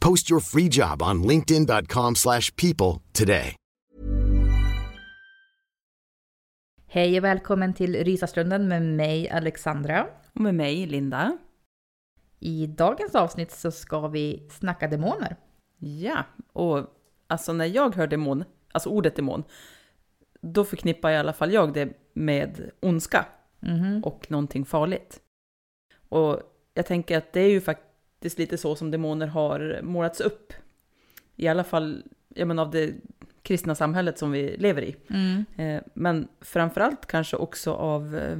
Post 0.00 0.30
your 0.30 0.40
free 0.40 0.68
job 0.70 1.02
on 1.02 1.22
linkedin.com/people 1.22 2.14
slash 2.14 2.56
people 2.56 3.02
today. 3.12 3.56
Hej 6.88 7.18
och 7.18 7.24
välkommen 7.24 7.74
till 7.74 8.04
Rysastunden 8.04 8.68
med 8.68 8.82
mig 8.82 9.30
Alexandra. 9.30 10.06
Och 10.34 10.40
med 10.40 10.54
mig, 10.54 10.86
Linda. 10.86 11.38
I 12.40 12.66
dagens 12.66 13.14
avsnitt 13.14 13.50
så 13.52 13.70
ska 13.70 14.08
vi 14.08 14.48
snacka 14.50 14.88
demoner. 14.88 15.36
Ja, 15.78 16.24
och 16.52 16.86
alltså 17.26 17.52
när 17.52 17.64
jag 17.66 17.94
hör 17.94 18.06
demon, 18.06 18.44
alltså 18.72 18.88
ordet 18.88 19.16
demon, 19.16 19.44
då 20.40 20.64
förknippar 20.64 21.10
i 21.10 21.16
alla 21.16 21.32
fall 21.32 21.52
jag 21.52 21.74
det 21.74 21.88
med 22.12 22.70
ondska 22.82 23.26
och 24.02 24.30
någonting 24.30 24.64
farligt. 24.64 25.20
Och 26.08 26.40
jag 26.74 26.86
tänker 26.86 27.18
att 27.18 27.32
det 27.32 27.40
är 27.40 27.50
ju 27.50 27.60
faktiskt 28.16 28.38
lite 28.38 28.58
så 28.58 28.76
som 28.76 28.90
demoner 28.90 29.26
har 29.26 29.80
målats 29.82 30.20
upp. 30.20 30.52
I 31.36 31.48
alla 31.48 31.64
fall 31.64 32.02
jag 32.34 32.48
menar, 32.48 32.62
av 32.62 32.70
det 32.70 32.94
kristna 33.42 33.74
samhället 33.74 34.18
som 34.18 34.32
vi 34.32 34.56
lever 34.56 34.82
i. 34.82 34.96
Eh, 35.56 35.82
Men 35.94 36.28
framförallt 36.40 37.06
kanske 37.06 37.36
också 37.36 37.72
av 37.72 38.16
eh, 38.16 38.38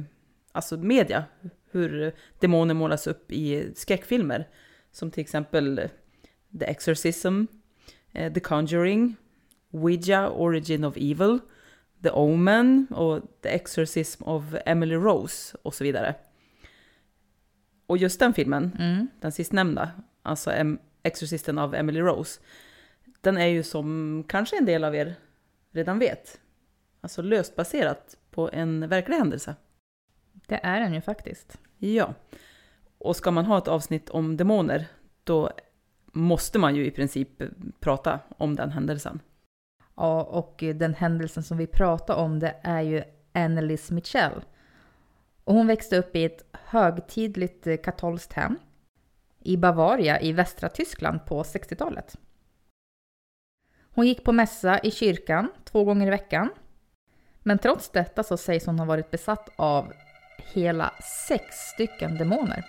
alltså 0.51 0.77
media, 0.77 1.25
hur 1.71 2.13
demoner 2.39 2.73
målas 2.73 3.07
upp 3.07 3.31
i 3.31 3.71
skräckfilmer. 3.75 4.47
Som 4.91 5.11
till 5.11 5.21
exempel 5.21 5.79
eh, 5.79 5.89
The 6.59 6.65
Exorcism, 6.65 7.45
eh, 8.13 8.33
The 8.33 8.39
Conjuring, 8.39 9.15
Ouija, 9.71 10.29
Origin 10.29 10.83
of 10.83 10.97
Evil, 10.97 11.39
The 12.03 12.09
Omen 12.09 12.87
och 12.91 13.21
The 13.41 13.49
Exorcism 13.49 14.23
of 14.23 14.43
Emily 14.65 14.95
Rose 14.95 15.57
och 15.63 15.73
så 15.73 15.83
vidare. 15.83 16.15
Och 17.87 17.97
just 17.97 18.19
den 18.19 18.33
filmen, 18.33 18.77
den 19.21 19.31
sistnämnda, 19.31 19.91
alltså 20.21 20.51
Exorcisten 21.03 21.57
av 21.57 21.75
Emily 21.75 21.99
Rose, 21.99 22.41
den 23.21 23.37
är 23.37 23.45
ju 23.45 23.63
som 23.63 24.23
kanske 24.27 24.57
en 24.57 24.65
del 24.65 24.83
av 24.83 24.95
er 24.95 25.15
redan 25.71 25.99
vet, 25.99 26.39
alltså 27.01 27.21
löst 27.21 27.55
baserat 27.55 28.17
på 28.31 28.49
en 28.53 28.89
verklig 28.89 29.17
händelse. 29.17 29.55
Det 30.47 30.59
är 30.63 30.79
den 30.79 30.93
ju 30.93 31.01
faktiskt. 31.01 31.57
Ja. 31.77 32.13
Och 32.97 33.15
ska 33.15 33.31
man 33.31 33.45
ha 33.45 33.57
ett 33.57 33.67
avsnitt 33.67 34.09
om 34.09 34.37
demoner, 34.37 34.87
då 35.23 35.51
måste 36.05 36.59
man 36.59 36.75
ju 36.75 36.85
i 36.85 36.91
princip 36.91 37.41
prata 37.79 38.19
om 38.37 38.55
den 38.55 38.71
händelsen. 38.71 39.19
Ja, 39.95 40.23
och 40.23 40.63
den 40.75 40.93
händelsen 40.93 41.43
som 41.43 41.57
vi 41.57 41.67
pratar 41.67 42.15
om 42.15 42.39
det 42.39 42.55
är 42.61 42.81
ju 42.81 43.03
Annelies 43.33 43.91
Mitchell. 43.91 44.41
Och 45.47 45.53
hon 45.53 45.67
växte 45.67 45.97
upp 45.97 46.15
i 46.15 46.25
ett 46.25 46.45
högtidligt 46.51 47.67
eh, 47.67 47.77
katolskt 47.77 48.33
hem 48.33 48.59
i 49.39 49.57
Bavaria 49.57 50.21
i 50.21 50.33
västra 50.33 50.69
Tyskland 50.69 51.25
på 51.25 51.43
60-talet. 51.43 52.17
Hon 53.93 54.07
gick 54.07 54.23
på 54.23 54.31
mässa 54.31 54.79
i 54.79 54.91
kyrkan 54.91 55.51
två 55.63 55.83
gånger 55.83 56.07
i 56.07 56.09
veckan. 56.09 56.49
Men 57.39 57.57
trots 57.57 57.89
detta 57.89 58.23
så 58.23 58.37
sägs 58.37 58.65
hon 58.65 58.79
ha 58.79 58.85
varit 58.85 59.11
besatt 59.11 59.49
av 59.55 59.93
hela 60.53 60.93
sex 61.27 61.55
stycken 61.55 62.17
demoner. 62.17 62.65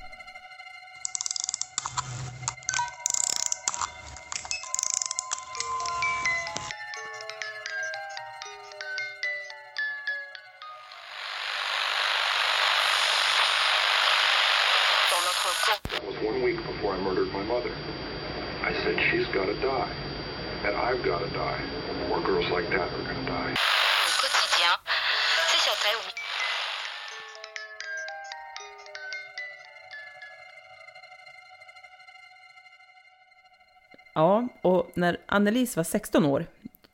När 34.99 35.17
Annelise 35.27 35.79
var 35.79 35.85
16 35.85 36.25
år 36.25 36.47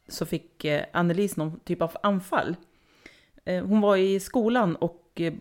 så 0.08 0.26
fick 0.26 0.64
eh, 0.64 0.84
Annelise 0.92 1.34
någon 1.40 1.60
typ 1.60 1.82
av 1.82 1.96
anfall. 2.02 2.56
Eh, 3.44 3.64
hon 3.64 3.80
var 3.80 3.96
i 3.96 4.20
skolan 4.20 4.76
och 4.76 5.12
eh, 5.14 5.32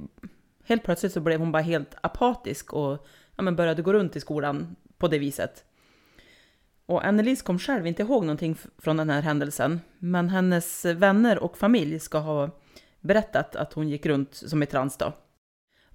helt 0.63 0.83
plötsligt 0.83 1.13
så 1.13 1.19
blev 1.19 1.39
hon 1.39 1.51
bara 1.51 1.61
helt 1.61 1.95
apatisk 2.01 2.73
och 2.73 3.07
ja, 3.35 3.43
men 3.43 3.55
började 3.55 3.81
gå 3.81 3.93
runt 3.93 4.15
i 4.15 4.19
skolan 4.19 4.75
på 4.97 5.07
det 5.07 5.19
viset. 5.19 5.65
Och 6.85 7.05
Annelise 7.05 7.43
kom 7.43 7.59
själv 7.59 7.87
inte 7.87 8.01
ihåg 8.01 8.23
någonting 8.23 8.57
från 8.77 8.97
den 8.97 9.09
här 9.09 9.21
händelsen, 9.21 9.81
men 9.99 10.29
hennes 10.29 10.85
vänner 10.85 11.39
och 11.39 11.57
familj 11.57 11.99
ska 11.99 12.17
ha 12.17 12.49
berättat 12.99 13.55
att 13.55 13.73
hon 13.73 13.89
gick 13.89 14.05
runt 14.05 14.33
som 14.33 14.63
i 14.63 14.65
trans 14.65 14.97
då. 14.97 15.13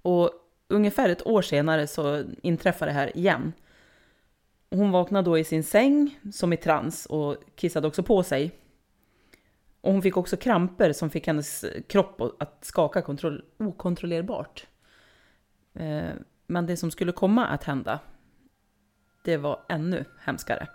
Och 0.01 0.31
ungefär 0.67 1.09
ett 1.09 1.27
år 1.27 1.41
senare 1.41 1.87
så 1.87 2.23
inträffade 2.41 2.91
det 2.91 2.95
här 2.95 3.17
igen. 3.17 3.53
Hon 4.71 4.91
vaknade 4.91 5.29
då 5.29 5.37
i 5.37 5.43
sin 5.43 5.63
säng 5.63 6.19
som 6.31 6.53
i 6.53 6.57
trans 6.57 7.05
och 7.05 7.37
kissade 7.55 7.87
också 7.87 8.03
på 8.03 8.23
sig. 8.23 8.51
Och 9.81 9.91
hon 9.91 10.01
fick 10.01 10.17
också 10.17 10.37
kramper 10.37 10.93
som 10.93 11.09
fick 11.09 11.27
hennes 11.27 11.65
kropp 11.87 12.21
att 12.39 12.65
skaka 12.65 13.01
kontroll- 13.01 13.45
okontrollerbart. 13.57 14.67
Eh, 15.73 16.09
men 16.47 16.65
det 16.65 16.77
som 16.77 16.91
skulle 16.91 17.11
komma 17.11 17.47
att 17.47 17.63
hända, 17.63 17.99
det 19.23 19.37
var 19.37 19.59
ännu 19.69 20.05
hemskare. 20.19 20.67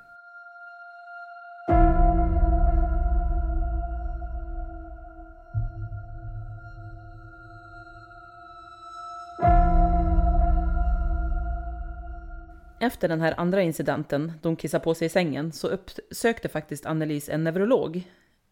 Efter 12.94 13.08
den 13.08 13.20
här 13.20 13.34
andra 13.36 13.62
incidenten, 13.62 14.32
då 14.42 14.48
hon 14.48 14.56
kissade 14.56 14.84
på 14.84 14.94
sig 14.94 15.06
i 15.06 15.08
sängen, 15.08 15.52
så 15.52 15.68
uppsökte 15.68 16.48
faktiskt 16.48 16.86
Annelies 16.86 17.28
en 17.28 17.44
neurolog 17.44 18.02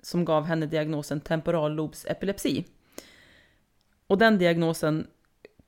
som 0.02 0.24
gav 0.24 0.44
henne 0.44 0.66
diagnosen 0.66 1.20
temporallobsepilepsi. 1.20 2.64
Och 4.06 4.18
den 4.18 4.38
diagnosen 4.38 5.06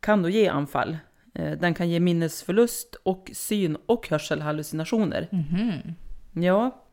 kan 0.00 0.22
då 0.22 0.28
ge 0.28 0.48
anfall. 0.48 0.96
Eh, 1.34 1.52
Den 1.58 1.74
kan 1.74 1.88
ge 1.90 2.00
minnesförlust 2.00 2.94
och 2.94 3.30
syn 3.34 3.76
och 3.86 4.08
hörselhallucinationer. 4.08 5.28
Ja. 6.32 6.84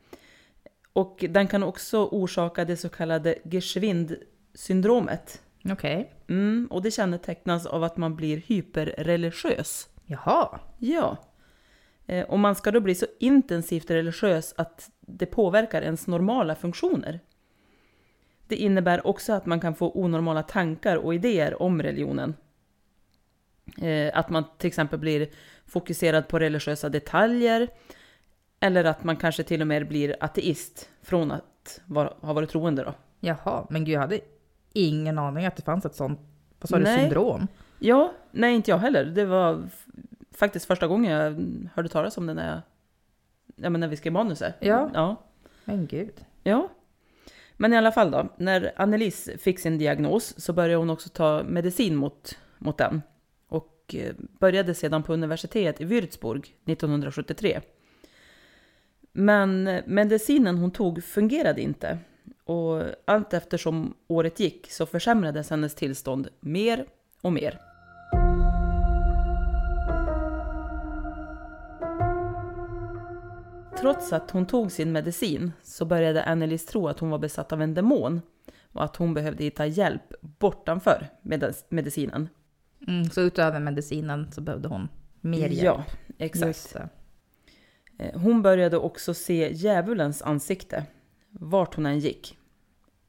Och 0.93 1.25
den 1.29 1.47
kan 1.47 1.63
också 1.63 2.05
orsaka 2.05 2.65
det 2.65 2.77
så 2.77 2.89
kallade 2.89 3.35
Geschwind-syndromet. 3.43 5.41
Okej. 5.71 6.13
Mm, 6.29 6.67
och 6.71 6.81
det 6.81 6.91
kännetecknas 6.91 7.65
av 7.65 7.83
att 7.83 7.97
man 7.97 8.15
blir 8.15 8.37
hyperreligiös. 8.37 9.89
Jaha. 10.05 10.59
Ja. 10.77 11.17
Eh, 12.07 12.25
och 12.25 12.39
man 12.39 12.55
ska 12.55 12.71
då 12.71 12.79
bli 12.79 12.95
så 12.95 13.05
intensivt 13.19 13.91
religiös 13.91 14.53
att 14.57 14.89
det 14.99 15.25
påverkar 15.25 15.81
ens 15.81 16.07
normala 16.07 16.55
funktioner. 16.55 17.19
Det 18.47 18.55
innebär 18.55 19.07
också 19.07 19.33
att 19.33 19.45
man 19.45 19.59
kan 19.59 19.75
få 19.75 19.91
onormala 19.91 20.43
tankar 20.43 20.95
och 20.95 21.15
idéer 21.15 21.61
om 21.61 21.81
religionen. 21.81 22.35
Eh, 23.77 24.17
att 24.17 24.29
man 24.29 24.43
till 24.57 24.67
exempel 24.67 24.99
blir 24.99 25.29
fokuserad 25.65 26.27
på 26.27 26.39
religiösa 26.39 26.89
detaljer. 26.89 27.67
Eller 28.59 28.83
att 28.83 29.03
man 29.03 29.15
kanske 29.15 29.43
till 29.43 29.61
och 29.61 29.67
med 29.67 29.87
blir 29.87 30.15
ateist 30.19 30.89
från 31.01 31.31
att 31.31 31.81
vara, 31.85 32.13
ha 32.21 32.33
varit 32.33 32.49
troende 32.49 32.83
då. 32.83 32.93
Jaha, 33.19 33.67
men 33.69 33.85
gud 33.85 33.95
jag 33.95 34.01
hade 34.01 34.19
ingen 34.73 35.17
aning 35.17 35.45
att 35.45 35.55
det 35.55 35.63
fanns 35.63 35.85
ett 35.85 35.95
sånt, 35.95 36.19
vad 36.59 36.69
sa 36.69 36.77
du, 36.77 36.85
syndrom? 36.85 37.47
Ja, 37.79 38.13
nej 38.31 38.55
inte 38.55 38.71
jag 38.71 38.77
heller. 38.77 39.05
Det 39.05 39.25
var 39.25 39.63
faktiskt 40.31 40.65
första 40.65 40.87
gången 40.87 41.11
jag 41.11 41.69
hörde 41.75 41.89
talas 41.89 42.17
om 42.17 42.27
det 42.27 42.33
när, 42.33 42.49
jag, 42.49 42.61
ja, 43.55 43.69
men 43.69 43.81
när 43.81 43.87
vi 43.87 43.97
skrev 43.97 44.13
manuset. 44.13 44.55
Ja. 44.59 44.89
ja. 44.93 45.15
Men 45.65 45.87
gud. 45.87 46.25
Ja. 46.43 46.69
Men 47.57 47.73
i 47.73 47.77
alla 47.77 47.91
fall 47.91 48.11
då, 48.11 48.27
när 48.37 48.71
Annelies 48.75 49.29
fick 49.39 49.59
sin 49.59 49.77
diagnos 49.77 50.33
så 50.37 50.53
började 50.53 50.75
hon 50.75 50.89
också 50.89 51.09
ta 51.09 51.43
medicin 51.43 51.95
mot, 51.95 52.37
mot 52.57 52.77
den. 52.77 53.01
Och 53.47 53.95
eh, 53.97 54.15
började 54.17 54.73
sedan 54.73 55.03
på 55.03 55.13
universitet 55.13 55.81
i 55.81 55.85
Würzburg 55.85 56.55
1973. 56.65 57.61
Men 59.11 59.67
eh, 59.67 59.83
medicinen 59.85 60.57
hon 60.57 60.71
tog 60.71 61.03
fungerade 61.03 61.61
inte. 61.61 61.97
Och 62.43 62.83
allt 63.05 63.33
eftersom 63.33 63.93
året 64.07 64.39
gick 64.39 64.71
så 64.71 64.85
försämrades 64.85 65.49
hennes 65.49 65.75
tillstånd 65.75 66.27
mer 66.39 66.85
och 67.21 67.33
mer. 67.33 67.59
Trots 73.81 74.13
att 74.13 74.31
hon 74.31 74.45
tog 74.45 74.71
sin 74.71 74.91
medicin 74.91 75.51
så 75.63 75.85
började 75.85 76.23
Annelies 76.23 76.65
tro 76.65 76.87
att 76.87 76.99
hon 76.99 77.09
var 77.09 77.19
besatt 77.19 77.51
av 77.51 77.61
en 77.61 77.73
demon 77.73 78.21
och 78.73 78.83
att 78.83 78.95
hon 78.95 79.13
behövde 79.13 79.43
hitta 79.43 79.65
hjälp 79.65 80.13
bortanför 80.21 81.09
med 81.21 81.53
medicinen. 81.69 82.29
Mm, 82.87 83.09
så 83.09 83.21
utöver 83.21 83.59
medicinen 83.59 84.31
så 84.31 84.41
behövde 84.41 84.67
hon 84.67 84.89
mer 85.21 85.47
hjälp. 85.49 85.63
Ja, 85.63 85.83
exakt. 86.17 86.75
Eh, 87.97 88.19
Hon 88.21 88.41
började 88.41 88.77
också 88.77 89.13
se 89.13 89.49
djävulens 89.53 90.21
ansikte 90.21 90.83
vart 91.29 91.75
hon 91.75 91.85
än 91.85 91.99
gick. 91.99 92.37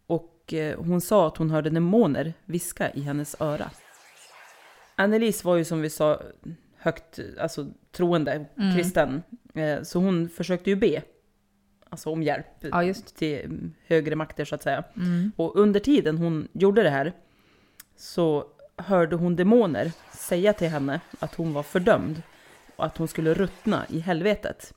Och 0.06 0.54
eh, 0.54 0.78
hon 0.78 1.00
sa 1.00 1.26
att 1.26 1.36
hon 1.36 1.50
hörde 1.50 1.70
demoner 1.70 2.34
viska 2.44 2.90
i 2.90 3.00
hennes 3.00 3.36
öra. 3.40 3.70
Annelies 4.96 5.44
var 5.44 5.56
ju 5.56 5.64
som 5.64 5.80
vi 5.80 5.90
sa 5.90 6.22
högt 6.82 7.18
alltså, 7.40 7.66
troende, 7.92 8.46
Mm. 8.56 8.76
kristen. 8.76 9.22
Eh, 9.54 9.82
Så 9.82 9.98
hon 9.98 10.28
försökte 10.28 10.70
ju 10.70 10.76
be. 10.76 11.02
Alltså 11.88 12.10
om 12.10 12.22
hjälp 12.22 12.46
Ja, 12.60 12.94
till 13.16 13.70
högre 13.86 14.16
makter 14.16 14.44
så 14.44 14.54
att 14.54 14.62
säga. 14.62 14.84
Mm. 14.96 15.32
Och 15.36 15.56
under 15.56 15.80
tiden 15.80 16.18
hon 16.18 16.48
gjorde 16.52 16.82
det 16.82 16.90
här 16.90 17.12
så 17.96 18.46
hörde 18.76 19.16
hon 19.16 19.36
demoner 19.36 19.92
säga 20.16 20.52
till 20.52 20.68
henne 20.68 21.00
att 21.18 21.34
hon 21.34 21.52
var 21.52 21.62
fördömd 21.62 22.22
och 22.76 22.84
att 22.86 22.96
hon 22.96 23.08
skulle 23.08 23.34
ruttna 23.34 23.86
i 23.88 23.98
helvetet. 23.98 24.74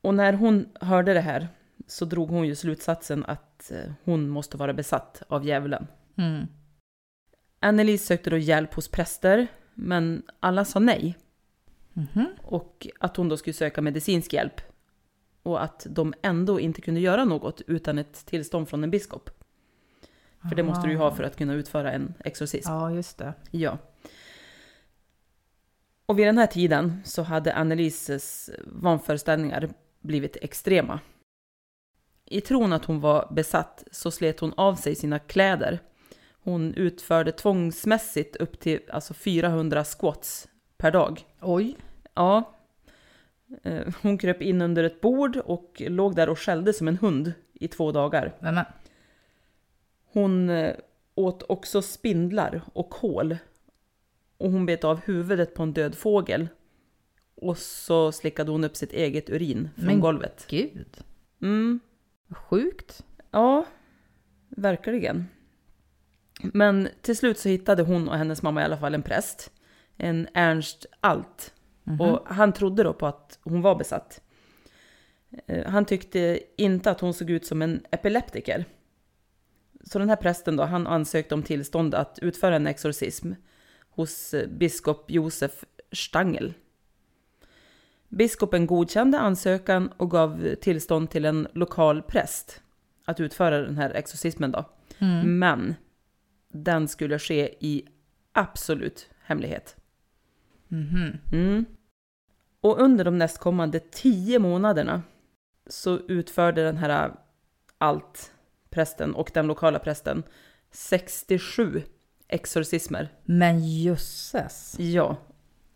Och 0.00 0.14
när 0.14 0.32
hon 0.32 0.68
hörde 0.80 1.14
det 1.14 1.20
här 1.20 1.48
så 1.86 2.04
drog 2.04 2.28
hon 2.28 2.46
ju 2.46 2.54
slutsatsen 2.54 3.24
att 3.24 3.70
eh, 3.70 3.92
hon 4.04 4.28
måste 4.28 4.56
vara 4.56 4.72
besatt 4.72 5.22
av 5.28 5.44
djävulen. 5.46 5.86
Mm. 6.18 6.46
Anneli 7.60 7.98
sökte 7.98 8.30
då 8.30 8.36
hjälp 8.38 8.74
hos 8.74 8.88
präster, 8.88 9.46
men 9.82 10.22
alla 10.40 10.64
sa 10.64 10.78
nej. 10.78 11.18
Mhm. 11.92 12.26
Och 12.42 12.86
att 13.00 13.16
hon 13.16 13.28
då 13.28 13.36
skulle 13.36 13.54
söka 13.54 13.82
medicinsk 13.82 14.32
hjälp. 14.32 14.60
Och 15.42 15.62
att 15.62 15.86
de 15.90 16.14
ändå 16.22 16.60
inte 16.60 16.80
kunde 16.80 17.00
göra 17.00 17.24
något 17.24 17.60
utan 17.66 17.98
ett 17.98 18.26
tillstånd 18.26 18.68
från 18.68 18.84
en 18.84 18.90
biskop. 18.90 19.30
För 20.48 20.56
det 20.56 20.62
måste 20.62 20.86
du 20.86 20.92
ju 20.92 20.98
ha 20.98 21.10
för 21.10 21.22
att 21.22 21.36
kunna 21.36 21.54
utföra 21.54 21.92
en 21.92 22.14
exorcism. 22.24 22.70
Ja, 22.70 22.90
just 22.90 23.18
det. 23.18 23.34
Ja. 23.50 23.78
Och 26.06 26.18
vid 26.18 26.26
den 26.26 26.38
här 26.38 26.46
tiden 26.46 27.02
så 27.04 27.22
hade 27.22 27.54
Annelises 27.54 28.50
vanföreställningar 28.66 29.70
blivit 30.00 30.36
extrema. 30.36 31.00
I 32.24 32.40
tron 32.40 32.72
att 32.72 32.84
hon 32.84 33.00
var 33.00 33.32
besatt 33.32 33.84
så 33.90 34.10
slet 34.10 34.40
hon 34.40 34.52
av 34.56 34.74
sig 34.74 34.94
sina 34.94 35.18
kläder. 35.18 35.80
Hon 36.44 36.74
utförde 36.74 37.32
tvångsmässigt 37.32 38.36
upp 38.36 38.60
till 38.60 38.80
alltså 38.90 39.14
400 39.14 39.84
squats 39.84 40.48
per 40.76 40.90
dag. 40.90 41.20
Oj. 41.40 41.76
Ja. 42.14 42.54
Eh, 43.62 43.94
Hon 44.02 44.18
kröp 44.18 44.42
in 44.42 44.62
under 44.62 44.84
ett 44.84 45.00
bord 45.00 45.36
och 45.36 45.82
låg 45.86 46.14
där 46.16 46.28
och 46.28 46.38
skällde 46.38 46.72
som 46.72 46.88
en 46.88 46.96
hund 46.96 47.32
i 47.52 47.68
två 47.68 47.92
dagar. 47.92 48.36
Men, 48.40 48.54
men. 48.54 48.64
Hon 50.04 50.50
eh, 50.50 50.74
åt 51.14 51.42
också 51.48 51.82
spindlar 51.82 52.62
och 52.72 52.90
kål. 52.90 53.36
Och 54.36 54.50
hon 54.50 54.66
bet 54.66 54.84
av 54.84 55.00
huvudet 55.00 55.54
på 55.54 55.62
en 55.62 55.72
död 55.72 55.94
fågel. 55.94 56.48
Och 57.34 57.58
så 57.58 58.12
slickade 58.12 58.50
hon 58.50 58.64
upp 58.64 58.76
sitt 58.76 58.92
eget 58.92 59.30
urin 59.30 59.70
från 59.76 59.86
Men- 59.86 60.00
golvet. 60.00 60.46
Gud. 60.48 60.96
Mm, 61.42 61.80
Sjukt. 62.30 63.04
ja, 63.30 63.64
verkligen. 64.48 65.26
Men 66.42 66.88
till 67.02 67.16
slut 67.16 67.38
så 67.38 67.48
hittade 67.48 67.82
hon 67.82 68.08
och 68.08 68.18
hennes 68.18 68.42
mamma 68.42 68.60
i 68.60 68.64
alla 68.64 68.76
fall 68.76 68.94
en 68.94 69.02
präst. 69.02 69.50
En 69.96 70.28
Ernst 70.34 70.86
Alt. 71.00 71.54
Och 72.00 72.22
han 72.26 72.52
trodde 72.52 72.82
då 72.82 72.92
på 72.92 73.06
att 73.06 73.38
hon 73.42 73.62
var 73.62 73.74
besatt. 73.74 74.20
Eh, 75.46 75.66
Han 75.66 75.84
tyckte 75.84 76.40
inte 76.56 76.90
att 76.90 77.00
hon 77.00 77.14
såg 77.14 77.30
ut 77.30 77.46
som 77.46 77.62
en 77.62 77.82
epileptiker. 77.90 78.64
Så 79.84 79.98
den 79.98 80.08
här 80.08 80.16
prästen 80.16 80.56
då, 80.56 80.62
han 80.62 80.86
ansökte 80.86 81.34
om 81.34 81.42
tillstånd 81.42 81.94
att 81.94 82.18
utföra 82.22 82.56
en 82.56 82.66
exorcism 82.66 83.32
hos 83.90 84.34
eh, 84.34 84.48
biskop 84.48 85.10
Josef 85.10 85.64
Stangl. 85.92 86.52
Biskopen 88.08 88.66
godkände 88.66 89.18
ansökan 89.18 89.88
och 89.96 90.10
gav 90.10 90.54
tillstånd 90.60 91.10
till 91.10 91.24
en 91.24 91.48
lokal 91.52 92.02
präst 92.02 92.60
att 93.04 93.20
utföra 93.20 93.58
den 93.58 93.76
här 93.76 93.90
exorcismen 93.90 94.50
då. 94.50 94.64
Men 95.26 95.74
den 96.52 96.88
skulle 96.88 97.18
ske 97.18 97.54
i 97.60 97.86
absolut 98.32 99.10
hemlighet. 99.24 99.76
Mm. 100.70 101.64
Och 102.60 102.80
under 102.80 103.04
de 103.04 103.18
nästkommande 103.18 103.80
tio 103.80 104.38
månaderna 104.38 105.02
så 105.66 105.98
utförde 105.98 106.62
den 106.64 106.76
här 106.76 107.14
allt 107.78 108.32
prästen 108.70 109.14
och 109.14 109.30
den 109.34 109.46
lokala 109.46 109.78
prästen 109.78 110.22
67 110.70 111.82
exorcismer. 112.28 113.08
Men 113.24 113.66
jösses. 113.68 114.76
Ja, 114.78 115.16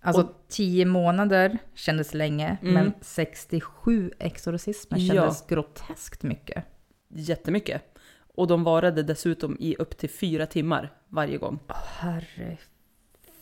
Alltså 0.00 0.22
Och- 0.22 0.44
10 0.48 0.84
månader 0.84 1.58
kändes 1.74 2.14
länge, 2.14 2.56
Mm. 2.62 2.74
men 2.74 2.92
67 3.00 4.12
exorcismer 4.18 4.98
Ja. 4.98 5.14
kändes 5.14 5.46
groteskt 5.46 6.22
mycket. 6.22 6.64
jättemycket. 7.08 7.95
Och 8.36 8.46
de 8.46 8.64
varade 8.64 9.02
dessutom 9.02 9.56
i 9.60 9.76
upp 9.76 9.96
till 9.96 10.10
fyra 10.10 10.46
timmar 10.46 10.92
varje 11.08 11.38
gång. 11.38 11.58
Herre... 11.98 12.58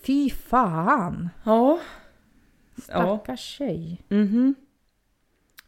Fy 0.03 0.31
fan! 0.31 1.29
Ja. 1.45 1.79
Ja. 2.75 2.83
Stackars 2.83 3.41
tjej. 3.41 4.05
Mhm. 4.09 4.55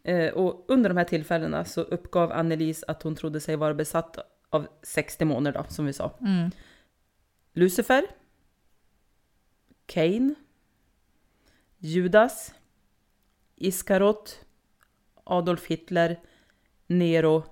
Eh, 0.02 0.33
och 0.33 0.64
under 0.68 0.90
de 0.90 0.97
här 0.97 1.04
tillfällena 1.04 1.64
så 1.64 1.80
uppgav 1.80 2.33
Annelies 2.33 2.85
att 2.88 3.02
hon 3.02 3.16
trodde 3.16 3.40
sig 3.40 3.56
vara 3.56 3.75
besatt 3.75 4.18
av 4.50 4.66
sex 4.83 5.16
demoner 5.16 5.52
då, 5.52 5.64
som 5.68 5.87
vi 5.87 5.92
sa. 5.92 6.12
Mm. 6.21 6.50
Lucifer, 7.52 8.06
Cain, 9.87 10.35
Judas, 11.78 12.54
Iskarot, 13.56 14.40
Adolf 15.25 15.66
Hitler, 15.66 16.21
Nero 16.87 17.45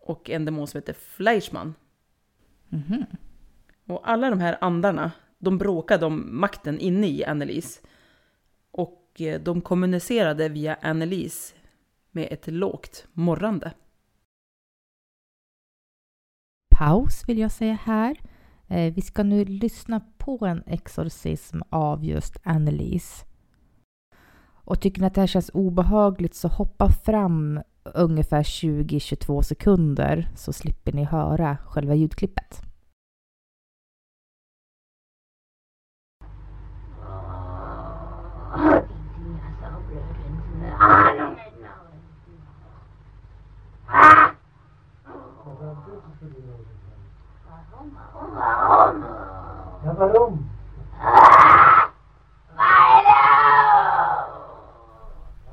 och 0.00 0.30
en 0.30 0.44
demon 0.44 0.66
som 0.66 0.78
heter 0.78 0.92
Fleischmann. 0.92 1.74
Mhm. 2.68 3.04
Och 3.86 4.10
alla 4.10 4.30
de 4.30 4.40
här 4.40 4.58
andarna, 4.60 5.12
de 5.38 5.58
bråkade 5.58 6.06
om 6.06 6.40
makten 6.40 6.78
inne 6.78 7.06
i 7.06 7.24
Annelies. 7.24 7.82
Och 8.70 9.20
eh, 9.20 9.40
de 9.40 9.60
kommunicerade 9.60 10.48
via 10.48 10.74
Annelies 10.74 11.54
med 12.10 12.28
ett 12.30 12.46
lågt 12.46 13.06
morrande. 13.12 13.72
Paus 16.78 17.28
vill 17.28 17.38
jag 17.38 17.52
säga 17.52 17.74
här. 17.74 18.20
Eh, 18.68 18.94
Vi 18.94 19.02
ska 19.02 19.22
nu 19.22 19.44
lyssna 19.44 20.00
på 20.18 20.46
en 20.46 20.62
exorcism 20.66 21.60
av 21.68 22.04
just 22.04 22.36
Annelise. 22.42 23.24
Och 24.64 24.80
tycker 24.80 25.00
ni 25.00 25.06
att 25.06 25.14
det 25.14 25.20
här 25.20 25.28
känns 25.28 25.50
obehagligt 25.54 26.34
så 26.34 26.48
hoppa 26.48 26.88
fram 26.88 27.60
ungefär 27.84 28.42
20-22 28.42 29.42
sekunder 29.42 30.28
så 30.36 30.52
slipper 30.52 30.92
ni 30.92 31.04
höra 31.04 31.56
själva 31.66 31.94
ljudklippet. 31.94 32.62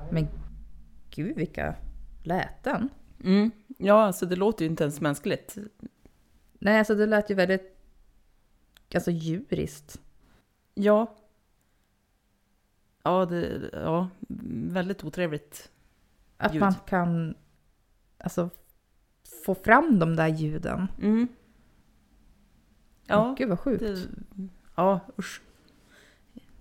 Men 0.10 0.28
gud 1.10 1.36
vilka 1.36 1.76
läten. 2.28 2.90
Mm. 3.24 3.52
Ja, 3.78 4.04
alltså 4.04 4.26
det 4.26 4.36
låter 4.36 4.66
ju 4.66 4.72
inte 4.72 4.84
ens 4.84 5.02
mänskligt. 5.02 5.58
Nej, 6.60 6.80
alltså 6.80 6.96
det 6.96 7.06
lät 7.06 7.30
ju 7.30 7.36
väldigt 7.36 7.78
alltså 8.96 9.12
djuriskt. 9.12 10.02
Ja. 10.74 11.16
Ja, 13.04 13.26
det, 13.26 13.70
ja, 13.74 14.10
väldigt 14.68 15.04
otrevligt. 15.04 15.72
Att 16.38 16.54
Ljud. 16.54 16.62
man 16.62 16.74
kan 16.74 17.36
alltså 18.18 18.50
få 19.46 19.56
fram 19.56 20.00
de 20.00 20.16
där 20.16 20.28
ljuden. 20.28 20.88
Mm. 21.02 21.28
Ja, 23.06 23.36
Gud 23.38 23.50
vad 23.50 23.60
sjukt. 23.60 23.80
det, 23.80 24.08
ja, 24.76 25.00
usch. 25.20 25.42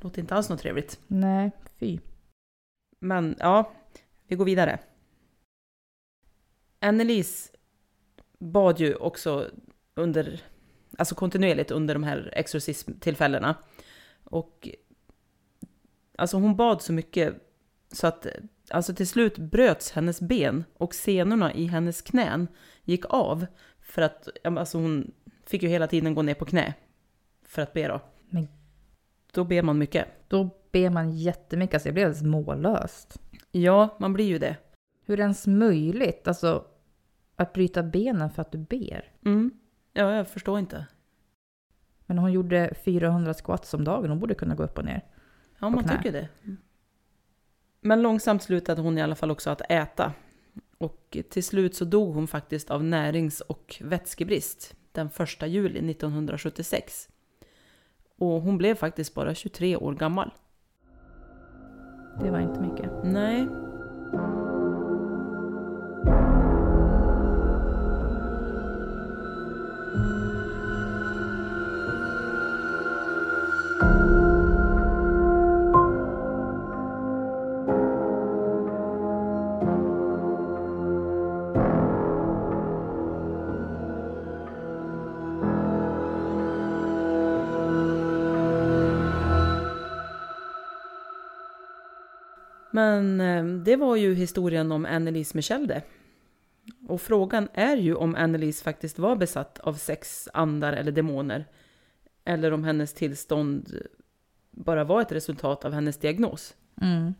Låter 0.00 0.20
inte 0.20 0.35
alls 0.35 0.49
något 0.49 0.61
trevligt. 0.61 1.00
Nej, 1.06 1.50
fy. 1.78 1.99
Men 2.99 3.37
ja, 3.38 3.73
vi 4.26 4.37
går 4.37 4.44
vidare. 4.44 4.78
Annelies 6.80 7.52
bad 8.38 8.80
ju 8.80 8.95
också 8.95 9.50
under, 9.95 10.40
alltså 10.99 11.14
kontinuerligt 11.14 11.71
under 11.71 11.95
de 11.95 12.02
här 12.02 12.30
exorcismtillfällena. 12.37 13.54
Och 14.25 14.68
alltså 16.18 16.37
hon 16.37 16.56
bad 16.56 16.83
så 16.83 16.92
mycket 16.92 17.35
så 17.92 18.06
att 18.06 18.26
alltså 18.71 18.95
till 18.95 19.09
slut 19.09 19.38
bröts 19.38 19.90
hennes 19.92 20.21
ben 20.21 20.64
och 20.75 20.95
senorna 20.95 21.54
i 21.54 21.66
hennes 21.66 22.02
knän 22.02 22.49
gick 22.85 23.04
av. 23.09 23.47
För 23.80 24.02
att 24.02 24.28
alltså 24.45 24.78
hon 24.78 25.12
fick 25.47 25.62
ju 25.62 25.68
hela 25.68 25.87
tiden 25.87 26.14
gå 26.14 26.23
ner 26.23 26.35
på 26.35 26.45
knä 26.45 26.75
för 27.45 27.62
att 27.62 27.73
be 27.73 27.88
då. 27.88 28.00
Men- 28.28 28.49
Då 29.33 29.45
ber 29.45 29.62
man 29.62 29.78
mycket. 29.78 30.06
Då 30.28 30.50
ber 30.73 30.90
man 30.90 31.12
jättemycket, 31.12 31.75
alltså 31.75 31.88
jag 31.88 31.95
blev 31.95 32.06
alldeles 32.06 32.23
mållöst. 32.23 33.21
Ja, 33.52 33.97
man 34.00 34.12
blir 34.12 34.25
ju 34.25 34.38
det. 34.38 34.56
Hur 35.06 35.20
ens 35.20 35.46
möjligt, 35.46 36.28
alltså 36.28 36.64
att 37.36 37.52
bryta 37.52 37.82
benen 37.82 38.30
för 38.30 38.42
att 38.42 38.52
du 38.52 38.58
ber? 38.58 39.12
Mm. 39.25 39.50
Ja, 39.92 40.12
jag 40.12 40.28
förstår 40.28 40.58
inte. 40.58 40.86
Men 42.06 42.18
hon 42.18 42.32
gjorde 42.32 42.75
400 42.84 43.34
squats 43.34 43.75
om 43.75 43.84
dagen, 43.84 44.10
hon 44.10 44.18
borde 44.18 44.34
kunna 44.34 44.54
gå 44.54 44.62
upp 44.62 44.78
och 44.78 44.84
ner. 44.84 45.04
Ja, 45.58 45.70
man 45.70 45.84
knä. 45.84 45.96
tycker 45.96 46.12
det. 46.12 46.28
Men 47.80 48.02
långsamt 48.02 48.42
slutade 48.42 48.82
hon 48.82 48.98
i 48.98 49.02
alla 49.02 49.14
fall 49.14 49.30
också 49.30 49.50
att 49.50 49.62
äta. 49.68 50.12
Och 50.78 51.16
till 51.30 51.44
slut 51.44 51.75
så 51.75 51.84
dog 51.84 52.14
hon 52.14 52.26
faktiskt 52.26 52.70
av 52.70 52.84
närings 52.84 53.40
och 53.40 53.82
vätskebrist 53.84 54.76
den 54.92 55.06
1 55.06 55.48
juli 55.48 55.90
1976. 55.90 57.08
Och 58.18 58.42
hon 58.42 58.58
blev 58.58 58.75
faktiskt 58.75 59.14
bara 59.14 59.34
23 59.34 59.76
år 59.76 59.94
gammal. 59.94 60.30
Det 62.20 62.30
var 62.30 62.40
inte 62.40 62.60
mycket. 62.60 62.90
Nej. 63.04 63.65
Men 92.96 93.20
eh, 93.20 93.62
det 93.62 93.76
var 93.76 93.96
ju 93.96 94.14
historien 94.14 94.72
om 94.72 94.86
Annelies 94.86 95.34
Michel 95.34 95.66
det. 95.66 95.82
Och 96.88 97.00
frågan 97.00 97.48
är 97.54 97.76
ju 97.76 97.94
om 97.94 98.14
Annelies 98.14 98.62
faktiskt 98.62 98.98
var 98.98 99.16
besatt 99.16 99.58
av 99.58 99.74
sex 99.74 100.28
andar 100.32 100.72
eller 100.72 100.92
demoner. 100.92 101.44
Eller 102.24 102.52
om 102.52 102.64
hennes 102.64 102.94
tillstånd 102.94 103.72
bara 104.50 104.84
var 104.84 105.02
ett 105.02 105.12
resultat 105.12 105.64
av 105.64 105.72
hennes 105.72 105.98
diagnos. 105.98 106.54
Mm. 106.82 107.14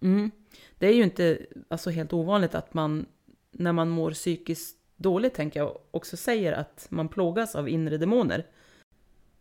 Mm. 0.00 0.30
Det 0.78 0.86
är 0.86 0.94
ju 0.94 1.02
inte 1.02 1.38
alltså, 1.68 1.90
helt 1.90 2.12
ovanligt 2.12 2.54
att 2.54 2.74
man 2.74 3.06
när 3.50 3.72
man 3.72 3.88
mår 3.88 4.10
psykiskt 4.10 4.78
dåligt, 4.96 5.34
tänker 5.34 5.60
jag, 5.60 5.78
också 5.90 6.16
säger 6.16 6.52
att 6.52 6.86
man 6.90 7.08
plågas 7.08 7.54
av 7.54 7.68
inre 7.68 7.98
demoner. 7.98 8.46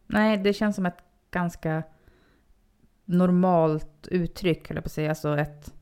Nej, 0.08 0.38
det 0.38 0.54
känns 0.54 0.76
som 0.76 0.86
ett 0.86 1.04
ganska 1.32 1.84
normalt 3.12 4.08
uttryck, 4.08 4.70
eller 4.70 4.82
på 4.82 4.86
att 4.86 4.92
säga, 4.92 5.10
alltså 5.10 5.38
ett 5.38 5.74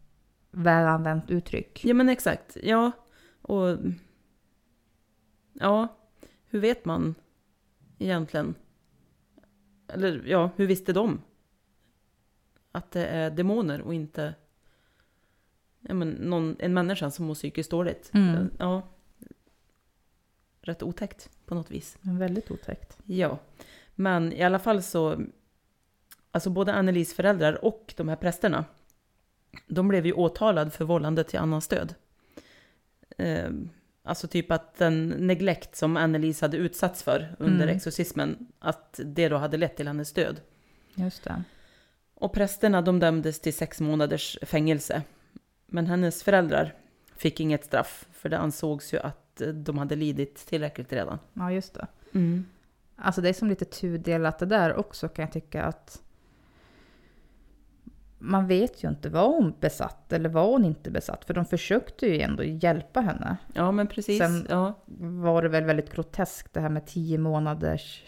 välanvänt 0.51 1.31
uttryck. 1.31 1.85
Ja 1.85 1.93
men 1.93 2.09
exakt, 2.09 2.57
ja. 2.63 2.91
Och 3.41 3.77
ja, 5.53 5.87
hur 6.45 6.59
vet 6.59 6.85
man 6.85 7.15
egentligen? 7.97 8.55
Eller 9.87 10.23
ja, 10.25 10.49
hur 10.55 10.67
visste 10.67 10.93
de? 10.93 11.21
Att 12.71 12.91
det 12.91 13.05
är 13.05 13.31
demoner 13.31 13.81
och 13.81 13.93
inte 13.93 14.35
ja, 15.79 15.93
men 15.93 16.09
någon, 16.09 16.55
en 16.59 16.73
människa 16.73 17.11
som 17.11 17.25
mår 17.25 17.35
psykiskt 17.35 17.71
dåligt. 17.71 18.11
Mm. 18.13 18.49
Ja. 18.59 18.87
Rätt 20.61 20.83
otäckt 20.83 21.29
på 21.45 21.55
något 21.55 21.71
vis. 21.71 21.97
Men 22.01 22.17
väldigt 22.17 22.51
otäckt. 22.51 22.97
Ja, 23.05 23.39
men 23.95 24.33
i 24.33 24.43
alla 24.43 24.59
fall 24.59 24.81
så, 24.81 25.21
alltså 26.31 26.49
både 26.49 26.73
Annelies 26.73 27.13
föräldrar 27.13 27.65
och 27.65 27.93
de 27.97 28.09
här 28.09 28.15
prästerna, 28.15 28.65
de 29.67 29.87
blev 29.87 30.05
ju 30.05 30.13
åtalade 30.13 30.71
för 30.71 30.85
vållande 30.85 31.23
till 31.23 31.39
annans 31.39 31.67
död. 31.67 31.95
Eh, 33.17 33.49
alltså 34.03 34.27
typ 34.27 34.51
att 34.51 34.77
den 34.77 35.09
neglekt 35.09 35.75
som 35.75 35.97
Annelies 35.97 36.41
hade 36.41 36.57
utsatts 36.57 37.03
för 37.03 37.35
under 37.39 37.63
Mm. 37.63 37.75
exorcismen, 37.75 38.47
att 38.59 38.99
det 39.05 39.29
då 39.29 39.37
hade 39.37 39.57
lett 39.57 39.75
till 39.77 39.87
hennes 39.87 40.13
död. 40.13 40.41
Just 40.95 41.23
det. 41.23 41.43
Och 42.13 42.33
prästerna 42.33 42.81
de 42.81 42.99
dömdes 42.99 43.39
till 43.39 43.53
sex 43.53 43.79
månaders 43.81 44.37
fängelse. 44.41 45.01
Men 45.65 45.85
hennes 45.87 46.23
föräldrar 46.23 46.73
fick 47.15 47.39
inget 47.39 47.65
straff, 47.65 48.07
för 48.11 48.29
det 48.29 48.37
ansågs 48.37 48.93
ju 48.93 48.99
att 48.99 49.41
de 49.53 49.77
hade 49.77 49.95
lidit 49.95 50.35
tillräckligt 50.35 50.93
redan. 50.93 51.19
Ja, 51.33 51.51
just 51.51 51.73
det. 51.73 51.87
Alltså 52.95 53.21
det 53.21 53.29
är 53.29 53.33
som 53.33 53.47
lite 53.47 53.65
tudelat 53.65 54.39
det 54.39 54.45
där 54.45 54.75
också 54.75 55.07
kan 55.09 55.23
jag 55.23 55.31
tycka 55.31 55.63
att 55.63 56.01
man 58.19 58.47
vet 58.47 58.83
ju 58.83 58.89
inte, 58.89 59.09
var 59.09 59.27
hon 59.27 59.53
besatt 59.59 60.13
eller 60.13 60.29
var 60.29 60.45
hon 60.51 60.65
inte 60.65 60.91
besatt? 60.91 61.25
För 61.25 61.33
de 61.33 61.45
försökte 61.45 62.05
ju 62.07 62.21
ändå 62.21 62.43
hjälpa 62.43 63.01
henne. 63.01 63.37
Ja, 63.53 63.71
men 63.71 63.87
precis. 63.87 64.17
Sen- 64.19 64.45
Ja. 64.49 64.73
Var 65.23 65.41
det 65.41 65.49
väl 65.49 65.63
väldigt 65.63 65.93
groteskt 65.93 66.53
det 66.53 66.59
här 66.59 66.69
med 66.69 66.85
10 66.85 67.17
månaders 67.17 68.03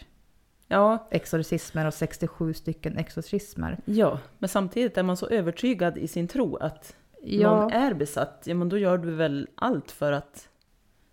ja, 0.68 1.08
exorcismer 1.10 1.86
och 1.86 1.94
67 1.94 2.54
stycken 2.54 2.96
exorcismer. 2.98 3.78
Ja, 3.84 4.18
men 4.38 4.48
samtidigt 4.48 4.98
är 4.98 5.02
man 5.02 5.16
så 5.16 5.26
övertygad 5.28 5.98
i 5.98 6.08
sin 6.08 6.28
tro 6.28 6.56
att 6.56 6.96
Ja, 7.24 7.50
någon 7.60 7.72
är 7.72 7.94
besatt, 7.94 8.42
ja 8.46 8.54
men 8.54 8.68
då 8.68 8.78
gör 8.78 8.98
du 8.98 9.10
väl 9.10 9.48
allt 9.54 9.90
för 9.90 10.12
att 10.12 10.48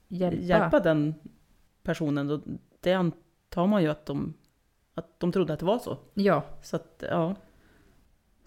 hjälpa. 0.07 0.41
hjälpa, 0.41 0.79
den 0.79 1.15
personen. 1.83 2.41
Det 2.79 2.93
antar 2.93 3.67
man 3.67 3.83
ju 3.83 3.89
att 3.89 4.05
de, 4.05 4.33
att 4.95 5.19
de 5.19 5.31
trodde 5.31 5.53
att 5.53 5.59
det 5.59 5.65
var 5.65 5.79
så. 5.79 5.97
Ja, 6.13 6.43
Så 6.61 6.75
att, 6.75 7.03
ja. 7.09 7.35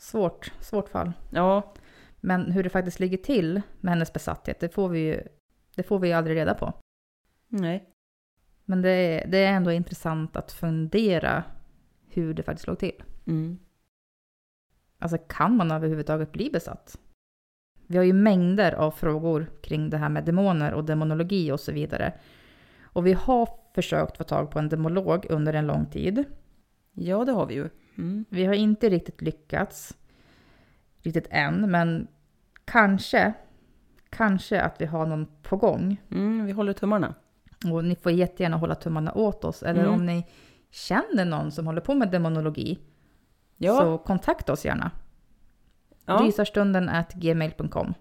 Svårt, 0.02 0.52
svårt 0.60 0.88
fall. 0.88 1.12
Ja, 1.30 1.74
Men 2.20 2.52
hur 2.52 2.62
det 2.62 2.70
faktiskt 2.70 3.00
ligger 3.00 3.18
till 3.18 3.62
med 3.80 3.92
hennes 3.92 4.12
besatthet, 4.12 4.60
det 4.60 4.68
får 4.68 4.88
vi 4.88 4.98
ju 4.98 5.22
det 5.76 5.82
får 5.82 5.98
vi 5.98 6.12
aldrig 6.12 6.36
reda 6.36 6.54
på. 6.54 6.72
nej. 7.48 7.88
Men 8.64 8.82
det 8.82 8.90
är, 8.90 9.26
det 9.28 9.38
är 9.38 9.52
ändå 9.52 9.72
intressant 9.72 10.36
att 10.36 10.52
fundera 10.52 11.44
hur 12.08 12.34
det 12.34 12.42
faktiskt 12.42 12.66
låg 12.66 12.78
till. 12.78 13.02
Mm. 13.26 13.58
Alltså 14.98 15.18
kan 15.18 15.56
man 15.56 15.70
överhuvudtaget 15.70 16.32
bli 16.32 16.50
besatt? 16.50 16.98
Vi 17.86 17.96
har 17.96 18.04
ju 18.04 18.12
mängder 18.12 18.72
av 18.72 18.90
frågor 18.90 19.50
kring 19.62 19.90
det 19.90 19.96
här 19.96 20.08
med 20.08 20.24
demoner 20.24 20.72
och 20.72 20.84
demonologi 20.84 21.52
och 21.52 21.60
så 21.60 21.72
vidare. 21.72 22.12
Och 22.82 23.06
vi 23.06 23.12
har 23.12 23.48
försökt 23.74 24.16
få 24.16 24.24
tag 24.24 24.50
på 24.50 24.58
en 24.58 24.68
demolog 24.68 25.26
under 25.30 25.54
en 25.54 25.66
lång 25.66 25.86
tid. 25.86 26.24
Ja, 26.92 27.24
det 27.24 27.32
har 27.32 27.46
vi 27.46 27.54
ju. 27.54 27.70
Mm. 27.98 28.24
Vi 28.28 28.44
har 28.44 28.54
inte 28.54 28.88
riktigt 28.88 29.22
lyckats. 29.22 29.96
Riktigt 31.02 31.26
än, 31.30 31.70
men 31.70 32.08
kanske, 32.64 33.32
kanske 34.10 34.60
att 34.62 34.80
vi 34.80 34.86
har 34.86 35.06
någon 35.06 35.26
på 35.42 35.56
gång. 35.56 36.00
Mm, 36.10 36.44
vi 36.46 36.52
håller 36.52 36.72
tummarna. 36.72 37.14
Och 37.72 37.84
ni 37.84 37.96
får 37.96 38.12
jättegärna 38.12 38.56
hålla 38.56 38.74
tummarna 38.74 39.12
åt 39.14 39.44
oss. 39.44 39.62
Eller 39.62 39.80
Mm. 39.80 39.94
om 39.94 40.06
ni 40.06 40.26
känner 40.70 41.24
någon 41.24 41.52
som 41.52 41.66
håller 41.66 41.80
på 41.80 41.94
med 41.94 42.10
demonologi, 42.10 42.78
Ja, 43.56 43.76
så 43.80 43.98
kontakta 43.98 44.52
oss 44.52 44.64
gärna. 44.64 44.90
ja. 46.06 46.14
Rysarstunden 46.22 46.90
gmail.com. 47.14 47.94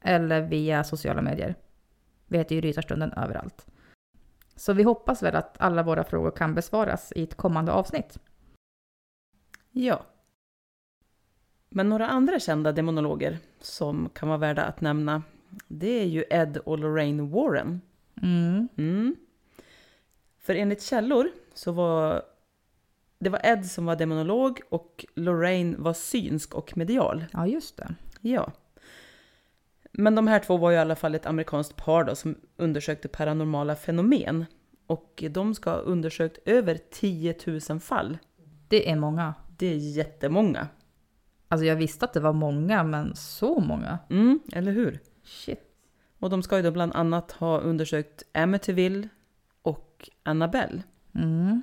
Eller 0.00 0.40
via 0.40 0.84
sociala 0.84 1.22
medier. 1.22 1.54
Vi 2.26 2.38
heter 2.38 2.54
ju 2.54 2.60
Rysarstunden 2.60 3.12
överallt. 3.12 3.66
Så 4.56 4.72
vi 4.72 4.82
hoppas 4.82 5.22
väl 5.22 5.36
att 5.36 5.56
alla 5.60 5.82
våra 5.82 6.04
frågor 6.04 6.30
kan 6.30 6.54
besvaras 6.54 7.12
i 7.16 7.22
ett 7.22 7.34
kommande 7.36 7.72
avsnitt. 7.72 8.18
Ja. 9.84 10.06
Men 11.68 11.88
några 11.88 12.06
andra 12.06 12.40
kända 12.40 12.72
demonologer 12.72 13.38
som 13.60 14.08
kan 14.08 14.28
vara 14.28 14.38
värda 14.38 14.64
att 14.64 14.80
nämna, 14.80 15.22
det 15.68 16.00
är 16.00 16.06
ju 16.06 16.24
Ed 16.30 16.56
och 16.56 16.78
Lorraine 16.78 17.30
Warren. 17.30 17.80
Mm. 18.22 18.68
Mm. 18.76 19.16
För 20.38 20.54
enligt 20.54 20.82
källor 20.82 21.30
så 21.54 21.72
var 21.72 22.22
det 23.18 23.30
var 23.30 23.40
Ed 23.44 23.66
som 23.66 23.86
var 23.86 23.96
demonolog 23.96 24.60
och 24.68 25.06
Lorraine 25.14 25.76
var 25.78 25.92
synsk 25.92 26.54
och 26.54 26.76
medial. 26.76 27.24
Ja, 27.32 27.46
just 27.46 27.76
det. 27.76 27.94
Ja. 28.20 28.52
Men 29.92 30.14
de 30.14 30.26
här 30.26 30.38
två 30.38 30.56
var 30.56 30.70
ju 30.70 30.76
i 30.76 30.80
alla 30.80 30.96
fall 30.96 31.14
ett 31.14 31.26
amerikanskt 31.26 31.76
par 31.76 32.04
då, 32.04 32.14
som 32.14 32.36
undersökte 32.56 33.08
paranormala 33.08 33.76
fenomen. 33.76 34.44
Och 34.86 35.24
de 35.30 35.54
ska 35.54 35.70
ha 35.70 35.78
undersökt 35.78 36.38
över 36.48 36.78
10 36.90 37.34
000 37.70 37.80
fall. 37.80 38.18
Det 38.68 38.90
är 38.90 38.96
många. 38.96 39.34
Det 39.56 39.66
är 39.66 39.76
jättemånga. 39.76 40.68
Alltså 41.48 41.64
jag 41.64 41.76
visste 41.76 42.04
att 42.04 42.12
det 42.12 42.20
var 42.20 42.32
många, 42.32 42.84
men 42.84 43.16
så 43.16 43.60
många? 43.60 43.98
Mm, 44.10 44.40
eller 44.52 44.72
hur? 44.72 45.00
Shit. 45.24 45.60
Och 46.18 46.30
de 46.30 46.42
ska 46.42 46.56
ju 46.56 46.62
då 46.62 46.70
bland 46.70 46.92
annat 46.94 47.32
ha 47.32 47.58
undersökt 47.58 48.22
Amityville 48.32 49.08
och 49.62 50.10
Annabelle. 50.22 50.82
Mm. 51.14 51.62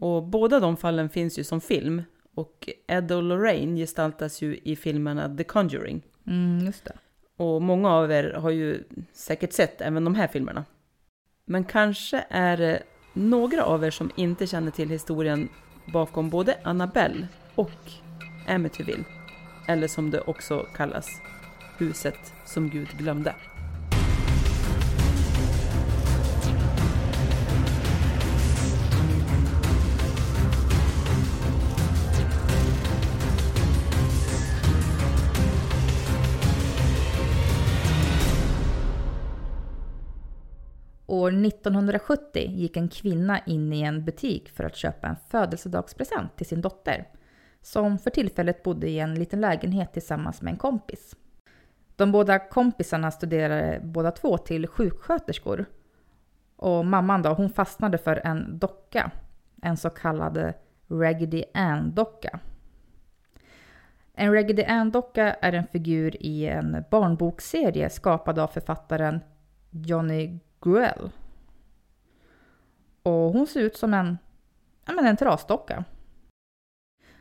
Och 0.00 0.22
båda 0.22 0.60
de 0.60 0.76
fallen 0.76 1.10
finns 1.10 1.38
ju 1.38 1.44
som 1.44 1.60
film. 1.60 2.02
Och 2.34 2.68
Ed 2.86 3.12
och 3.12 3.22
Lorraine 3.22 3.76
gestaltas 3.76 4.42
ju 4.42 4.60
i 4.64 4.76
filmerna 4.76 5.36
The 5.36 5.44
Conjuring. 5.44 6.02
Mm, 6.26 6.66
just 6.66 6.84
det. 6.84 6.96
Och 7.36 7.62
många 7.62 7.90
av 7.90 8.12
er 8.12 8.32
har 8.32 8.50
ju 8.50 8.84
säkert 9.12 9.52
sett 9.52 9.80
även 9.80 10.04
de 10.04 10.14
här 10.14 10.28
filmerna. 10.28 10.64
Men 11.44 11.64
kanske 11.64 12.24
är 12.28 12.56
det 12.56 12.82
några 13.12 13.64
av 13.64 13.84
er 13.84 13.90
som 13.90 14.10
inte 14.16 14.46
känner 14.46 14.70
till 14.70 14.90
historien 14.90 15.48
bakom 15.92 16.30
både 16.30 16.58
Annabelle 16.62 17.28
och 17.54 17.80
Amityville. 18.48 19.04
Eller 19.68 19.88
som 19.88 20.10
det 20.10 20.20
också 20.20 20.66
kallas, 20.74 21.20
huset 21.78 22.34
som 22.44 22.70
Gud 22.70 22.88
glömde. 22.98 23.34
År 41.20 41.46
1970 41.46 42.50
gick 42.50 42.76
en 42.76 42.88
kvinna 42.88 43.38
in 43.46 43.72
i 43.72 43.82
en 43.82 44.04
butik 44.04 44.48
för 44.48 44.64
att 44.64 44.76
köpa 44.76 45.08
en 45.08 45.16
födelsedagspresent 45.28 46.36
till 46.36 46.46
sin 46.46 46.60
dotter, 46.60 47.08
som 47.62 47.98
för 47.98 48.10
tillfället 48.10 48.62
bodde 48.62 48.88
i 48.88 48.98
en 48.98 49.14
liten 49.14 49.40
lägenhet 49.40 49.92
tillsammans 49.92 50.42
med 50.42 50.50
en 50.50 50.58
kompis. 50.58 51.16
De 51.96 52.12
båda 52.12 52.38
kompisarna 52.38 53.10
studerade 53.10 53.80
båda 53.84 54.10
två 54.10 54.38
till 54.38 54.66
sjuksköterskor. 54.66 55.64
Och 56.56 56.86
mamman 56.86 57.22
då, 57.22 57.30
hon 57.30 57.50
fastnade 57.50 57.98
för 57.98 58.20
en 58.24 58.58
docka, 58.58 59.10
en 59.62 59.76
så 59.76 59.90
kallad 59.90 60.52
Raggedy 60.88 61.44
Ann-docka. 61.54 62.40
En 64.14 64.32
Raggedy 64.32 64.62
Ann-docka 64.62 65.34
är 65.34 65.52
en 65.52 65.66
figur 65.66 66.22
i 66.22 66.46
en 66.46 66.84
barnbokserie 66.90 67.90
skapad 67.90 68.38
av 68.38 68.46
författaren 68.46 69.20
Johnny 69.70 70.38
Guell. 70.60 71.10
Och 73.02 73.12
hon 73.12 73.46
ser 73.46 73.60
ut 73.60 73.76
som 73.76 73.94
en, 73.94 74.18
ja, 74.86 74.92
men 74.92 75.06
en 75.06 75.16
trasdocka. 75.16 75.84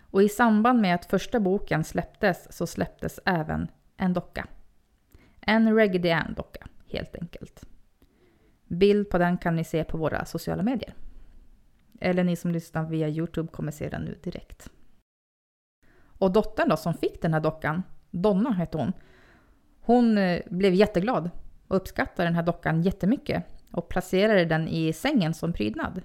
Och 0.02 0.24
i 0.24 0.30
samband 0.30 0.82
med 0.82 0.96
att 0.96 1.06
första 1.06 1.40
boken 1.40 1.84
släpptes 1.84 2.58
så 2.58 2.68
släpptes 2.68 3.20
även 3.26 3.68
en 3.98 4.14
docka. 4.14 4.48
En 5.42 5.76
Raggedy 5.76 6.10
Ann-docka, 6.10 6.68
helt 6.88 7.16
enkelt. 7.16 7.66
Bild 8.68 9.10
på 9.10 9.18
den 9.18 9.38
kan 9.38 9.56
ni 9.56 9.64
se 9.64 9.84
på 9.84 9.98
våra 9.98 10.26
sociala 10.26 10.64
medier. 10.64 10.94
Eller 12.00 12.24
ni 12.24 12.36
som 12.36 12.52
lyssnar 12.52 12.86
via 12.86 13.08
Youtube 13.10 13.50
kommer 13.52 13.72
se 13.72 13.90
den 13.90 14.02
nu 14.02 14.20
direkt. 14.24 14.70
Och 16.02 16.32
dottern 16.32 16.70
då 16.70 16.78
som 16.78 16.94
fick 16.94 17.22
den 17.22 17.34
här 17.34 17.42
dockan, 17.42 17.84
Donna 18.12 18.52
hette 18.52 18.78
hon, 18.78 18.94
hon 19.80 20.18
eh, 20.18 20.42
blev 20.50 20.74
jätteglad 20.74 21.30
och 21.70 21.78
uppskattade 21.78 22.28
den 22.28 22.36
här 22.36 22.44
dockan 22.44 22.82
jättemycket 22.82 23.44
och 23.72 23.90
placerade 23.90 24.46
den 24.46 24.68
i 24.68 24.94
sängen 24.94 25.34
som 25.34 25.54
prydnad. 25.54 26.02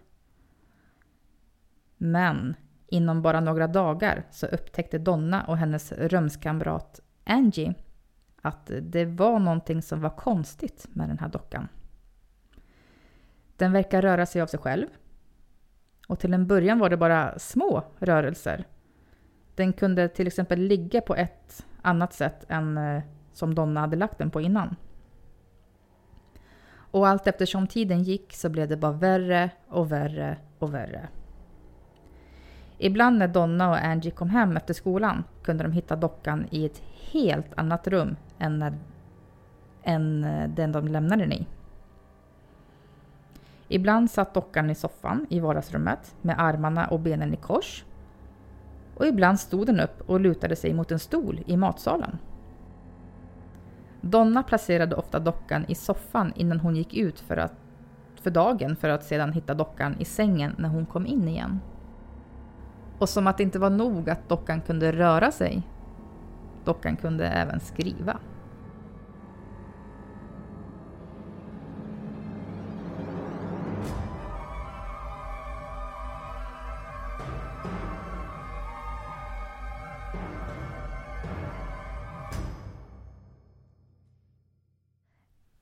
Men 1.96 2.56
inom 2.86 3.22
bara 3.22 3.40
några 3.40 3.66
dagar 3.66 4.26
så 4.30 4.46
upptäckte 4.46 4.98
Donna 4.98 5.44
och 5.44 5.56
hennes 5.56 5.92
rumskamrat 5.92 7.00
Angie 7.24 7.74
att 8.42 8.70
det 8.82 9.04
var 9.04 9.38
någonting 9.38 9.82
som 9.82 10.00
var 10.00 10.10
konstigt 10.10 10.86
med 10.92 11.08
den 11.08 11.18
här 11.18 11.28
dockan. 11.28 11.68
Den 13.56 13.72
verkar 13.72 14.02
röra 14.02 14.26
sig 14.26 14.42
av 14.42 14.46
sig 14.46 14.60
själv. 14.60 14.86
Och 16.08 16.18
till 16.18 16.34
en 16.34 16.46
början 16.46 16.78
var 16.78 16.90
det 16.90 16.96
bara 16.96 17.38
små 17.38 17.84
rörelser. 17.98 18.64
Den 19.54 19.72
kunde 19.72 20.08
till 20.08 20.26
exempel 20.26 20.60
ligga 20.60 21.00
på 21.00 21.14
ett 21.14 21.66
annat 21.82 22.12
sätt 22.12 22.44
än 22.48 22.78
eh, 22.78 23.02
som 23.32 23.54
Donna 23.54 23.80
hade 23.80 23.96
lagt 23.96 24.18
den 24.18 24.30
på 24.30 24.40
innan. 24.40 24.76
Och 26.94 27.08
allt 27.08 27.26
eftersom 27.26 27.66
tiden 27.66 28.02
gick 28.02 28.32
så 28.32 28.48
blev 28.48 28.68
det 28.68 28.76
bara 28.76 28.92
värre 28.92 29.50
och 29.68 29.92
värre 29.92 30.36
och 30.58 30.74
värre. 30.74 31.08
Ibland 32.78 33.18
när 33.18 33.28
Donna 33.28 33.70
och 33.70 33.84
Angie 33.84 34.10
kom 34.10 34.30
hem 34.30 34.56
efter 34.56 34.74
skolan 34.74 35.24
kunde 35.42 35.64
de 35.64 35.72
hitta 35.72 35.96
dockan 35.96 36.46
i 36.50 36.66
ett 36.66 36.82
helt 37.12 37.46
annat 37.56 37.88
rum 37.88 38.16
än, 38.38 38.58
när, 38.58 38.78
än 39.82 40.24
eh, 40.24 40.48
den 40.48 40.72
de 40.72 40.88
lämnade 40.88 41.22
den 41.22 41.32
i. 41.32 41.46
Ibland 43.68 44.10
satt 44.10 44.34
dockan 44.34 44.70
i 44.70 44.74
soffan 44.74 45.26
i 45.30 45.40
vardagsrummet 45.40 46.14
med 46.22 46.40
armarna 46.40 46.86
och 46.86 47.00
benen 47.00 47.34
i 47.34 47.36
kors. 47.36 47.84
Och 48.96 49.06
ibland 49.06 49.40
stod 49.40 49.66
den 49.66 49.80
upp 49.80 50.10
och 50.10 50.20
lutade 50.20 50.56
sig 50.56 50.74
mot 50.74 50.92
en 50.92 50.98
stol 50.98 51.40
i 51.46 51.56
matsalen. 51.56 52.18
Donna 54.10 54.42
placerade 54.42 54.96
ofta 54.96 55.18
dockan 55.18 55.64
i 55.68 55.74
soffan 55.74 56.32
innan 56.36 56.60
hon 56.60 56.76
gick 56.76 56.94
ut 56.94 57.20
för, 57.20 57.36
att, 57.36 57.54
för 58.22 58.30
dagen 58.30 58.76
för 58.76 58.88
att 58.88 59.04
sedan 59.04 59.32
hitta 59.32 59.54
dockan 59.54 59.96
i 59.98 60.04
sängen 60.04 60.54
när 60.58 60.68
hon 60.68 60.86
kom 60.86 61.06
in 61.06 61.28
igen. 61.28 61.60
Och 62.98 63.08
som 63.08 63.26
att 63.26 63.36
det 63.36 63.42
inte 63.42 63.58
var 63.58 63.70
nog 63.70 64.10
att 64.10 64.28
dockan 64.28 64.60
kunde 64.60 64.92
röra 64.92 65.30
sig. 65.30 65.62
Dockan 66.64 66.96
kunde 66.96 67.26
även 67.26 67.60
skriva. 67.60 68.18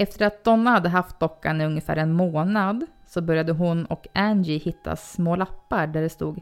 Efter 0.03 0.27
att 0.27 0.45
Donna 0.45 0.71
hade 0.71 0.88
haft 0.88 1.21
dockan 1.21 1.61
i 1.61 1.65
ungefär 1.65 1.97
en 1.97 2.12
månad 2.12 2.87
så 3.07 3.23
började 3.23 3.53
hon 3.53 3.87
och 3.87 4.07
Angie 4.15 4.59
hitta 4.59 4.97
små 4.97 5.37
lappar 5.37 5.87
där 5.87 6.03
det 6.03 6.09
stod 6.09 6.41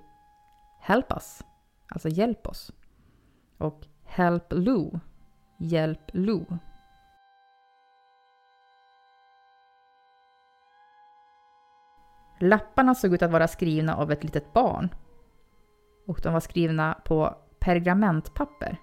Help 0.80 1.12
us, 1.12 1.42
alltså 1.88 2.08
hjälp 2.08 2.46
oss. 2.46 2.72
Och 3.58 3.86
Help 4.04 4.44
Lou, 4.50 4.90
hjälp 5.58 6.10
Lou. 6.12 6.44
Lapparna 12.38 12.94
såg 12.94 13.14
ut 13.14 13.22
att 13.22 13.30
vara 13.30 13.48
skrivna 13.48 13.96
av 13.96 14.12
ett 14.12 14.24
litet 14.24 14.52
barn. 14.52 14.88
Och 16.06 16.20
de 16.22 16.32
var 16.32 16.40
skrivna 16.40 16.98
på 17.04 17.34
pergamentpapper. 17.58 18.76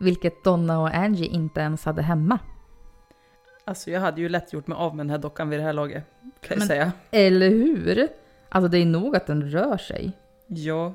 Vilket 0.00 0.44
Donna 0.44 0.80
och 0.80 0.94
Angie 0.94 1.26
inte 1.26 1.60
ens 1.60 1.84
hade 1.84 2.02
hemma. 2.02 2.38
Alltså 3.66 3.90
jag 3.90 4.00
hade 4.00 4.20
ju 4.20 4.28
lätt 4.28 4.52
gjort 4.52 4.66
mig 4.66 4.76
av 4.76 4.96
med 4.96 5.06
den 5.06 5.10
här 5.10 5.18
dockan 5.18 5.48
vid 5.50 5.58
det 5.58 5.62
här 5.64 5.72
laget, 5.72 6.04
kan 6.40 6.58
jag 6.58 6.66
säga. 6.66 6.92
Eller 7.10 7.48
hur? 7.50 8.08
Alltså 8.48 8.68
det 8.68 8.78
är 8.78 8.86
nog 8.86 9.16
att 9.16 9.26
den 9.26 9.50
rör 9.50 9.76
sig. 9.76 10.12
Ja, 10.46 10.92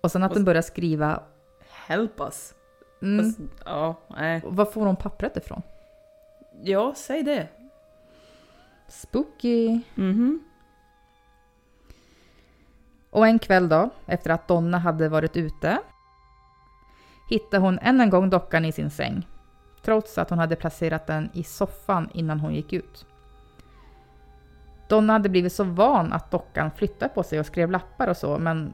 Och 0.00 0.10
sen 0.10 0.22
att 0.22 0.34
den 0.34 0.44
börjar 0.44 0.62
skriva... 0.62 1.22
help 1.70 2.20
us. 2.20 2.54
Mm, 3.02 3.24
Fast, 3.24 3.38
ja, 3.64 3.94
nej. 4.08 4.40
var 4.44 4.64
får 4.64 4.86
hon 4.86 4.96
pappret 4.96 5.36
ifrån? 5.36 5.62
Ja, 6.62 6.94
säg 6.96 7.22
det. 7.22 7.48
Spooky. 8.88 9.80
Mhm. 9.94 10.40
Och 13.10 13.26
en 13.26 13.38
kväll 13.38 13.68
då, 13.68 13.90
efter 14.06 14.30
att 14.30 14.48
Donna 14.48 14.78
hade 14.78 15.08
varit 15.08 15.36
ute, 15.36 15.78
hittade 17.30 17.62
hon 17.62 17.78
än 17.78 18.00
en 18.00 18.10
gång 18.10 18.30
dockan 18.30 18.64
i 18.64 18.72
sin 18.72 18.90
säng. 18.90 19.26
Trots 19.86 20.18
att 20.18 20.30
hon 20.30 20.38
hade 20.38 20.56
placerat 20.56 21.06
den 21.06 21.30
i 21.32 21.42
soffan 21.42 22.08
innan 22.14 22.40
hon 22.40 22.54
gick 22.54 22.72
ut. 22.72 23.06
Donna 24.88 25.12
hade 25.12 25.28
blivit 25.28 25.52
så 25.52 25.64
van 25.64 26.12
att 26.12 26.30
dockan 26.30 26.70
flyttade 26.70 27.14
på 27.14 27.22
sig 27.22 27.40
och 27.40 27.46
skrev 27.46 27.70
lappar 27.70 28.08
och 28.08 28.16
så, 28.16 28.38
men 28.38 28.72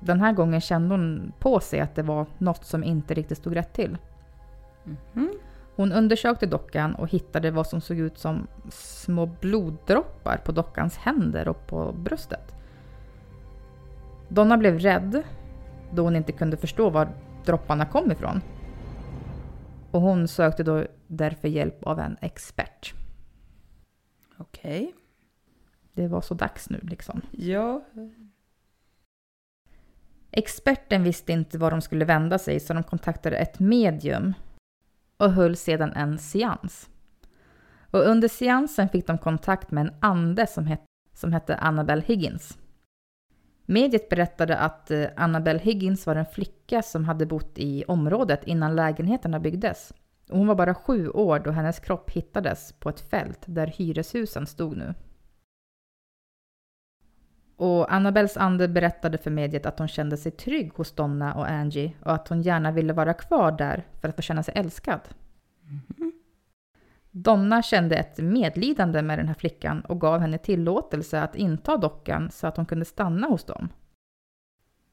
den 0.00 0.20
här 0.20 0.32
gången 0.32 0.60
kände 0.60 0.94
hon 0.94 1.32
på 1.38 1.60
sig 1.60 1.80
att 1.80 1.94
det 1.94 2.02
var 2.02 2.26
något 2.38 2.64
som 2.64 2.84
inte 2.84 3.14
riktigt 3.14 3.38
stod 3.38 3.56
rätt 3.56 3.72
till. 3.72 3.98
Hon 5.76 5.92
undersökte 5.92 6.46
dockan 6.46 6.94
och 6.94 7.08
hittade 7.08 7.50
vad 7.50 7.66
som 7.66 7.80
såg 7.80 7.98
ut 7.98 8.18
som 8.18 8.46
små 8.70 9.26
bloddroppar 9.26 10.36
på 10.44 10.52
dockans 10.52 10.96
händer 10.96 11.48
och 11.48 11.66
på 11.66 11.92
bröstet. 11.92 12.54
Donna 14.28 14.56
blev 14.56 14.78
rädd 14.78 15.22
då 15.90 16.02
hon 16.02 16.16
inte 16.16 16.32
kunde 16.32 16.56
förstå 16.56 16.90
var 16.90 17.08
dropparna 17.44 17.86
kom 17.86 18.12
ifrån. 18.12 18.40
Och 19.96 20.02
hon 20.02 20.28
sökte 20.28 20.62
då 20.62 20.86
därför 21.06 21.48
hjälp 21.48 21.82
av 21.82 21.98
en 22.00 22.16
expert. 22.20 22.94
Okej. 24.38 24.94
Det 25.92 26.08
var 26.08 26.20
så 26.20 26.34
dags 26.34 26.70
nu 26.70 26.80
liksom. 26.82 27.20
Ja. 27.30 27.84
Experten 30.30 31.02
visste 31.02 31.32
inte 31.32 31.58
var 31.58 31.70
de 31.70 31.80
skulle 31.80 32.04
vända 32.04 32.38
sig 32.38 32.60
så 32.60 32.74
de 32.74 32.82
kontaktade 32.82 33.36
ett 33.36 33.58
medium 33.58 34.34
och 35.16 35.32
höll 35.32 35.56
sedan 35.56 35.92
en 35.92 36.18
seans. 36.18 36.90
Och 37.90 38.00
under 38.00 38.28
seansen 38.28 38.88
fick 38.88 39.06
de 39.06 39.18
kontakt 39.18 39.70
med 39.70 39.86
en 39.86 39.94
ande 40.00 40.46
som, 40.46 40.66
het, 40.66 40.80
som 41.14 41.32
hette 41.32 41.56
Annabelle 41.56 42.02
Higgins. 42.06 42.58
Mediet 43.66 44.08
berättade 44.08 44.58
att 44.58 44.90
eh, 44.90 45.06
Annabelle 45.16 45.58
Higgins 45.58 46.06
var 46.06 46.16
en 46.16 46.26
flicka 46.26 46.82
som 46.82 47.04
hade 47.04 47.26
bott 47.26 47.58
i 47.58 47.84
området 47.84 48.44
innan 48.44 48.76
lägenheterna 48.76 49.40
byggdes. 49.40 49.92
Och 50.30 50.38
hon 50.38 50.46
var 50.46 50.54
bara 50.54 50.74
sju 50.74 51.08
år 51.08 51.38
då 51.38 51.50
hennes 51.50 51.78
kropp 51.78 52.10
hittades 52.10 52.72
på 52.72 52.88
ett 52.88 53.00
fält 53.00 53.40
där 53.46 53.66
hyreshusen 53.66 54.46
stod 54.46 54.76
nu. 54.76 54.94
Och 57.56 57.92
Annabelles 57.92 58.36
ande 58.36 58.68
berättade 58.68 59.18
för 59.18 59.30
mediet 59.30 59.66
att 59.66 59.78
hon 59.78 59.88
kände 59.88 60.16
sig 60.16 60.32
trygg 60.32 60.72
hos 60.74 60.92
Donna 60.92 61.34
och 61.34 61.50
Angie 61.50 61.92
och 62.00 62.12
att 62.12 62.28
hon 62.28 62.42
gärna 62.42 62.72
ville 62.72 62.92
vara 62.92 63.14
kvar 63.14 63.52
där 63.52 63.86
för 64.00 64.08
att 64.08 64.16
få 64.16 64.22
känna 64.22 64.42
sig 64.42 64.54
älskad. 64.56 65.00
Mm. 65.62 65.80
Donna 67.18 67.62
kände 67.62 67.96
ett 67.96 68.18
medlidande 68.18 69.02
med 69.02 69.18
den 69.18 69.28
här 69.28 69.34
flickan 69.34 69.80
och 69.80 70.00
gav 70.00 70.20
henne 70.20 70.38
tillåtelse 70.38 71.20
att 71.22 71.34
inta 71.36 71.76
dockan 71.76 72.30
så 72.30 72.46
att 72.46 72.56
hon 72.56 72.66
kunde 72.66 72.84
stanna 72.84 73.26
hos 73.26 73.44
dem. 73.44 73.68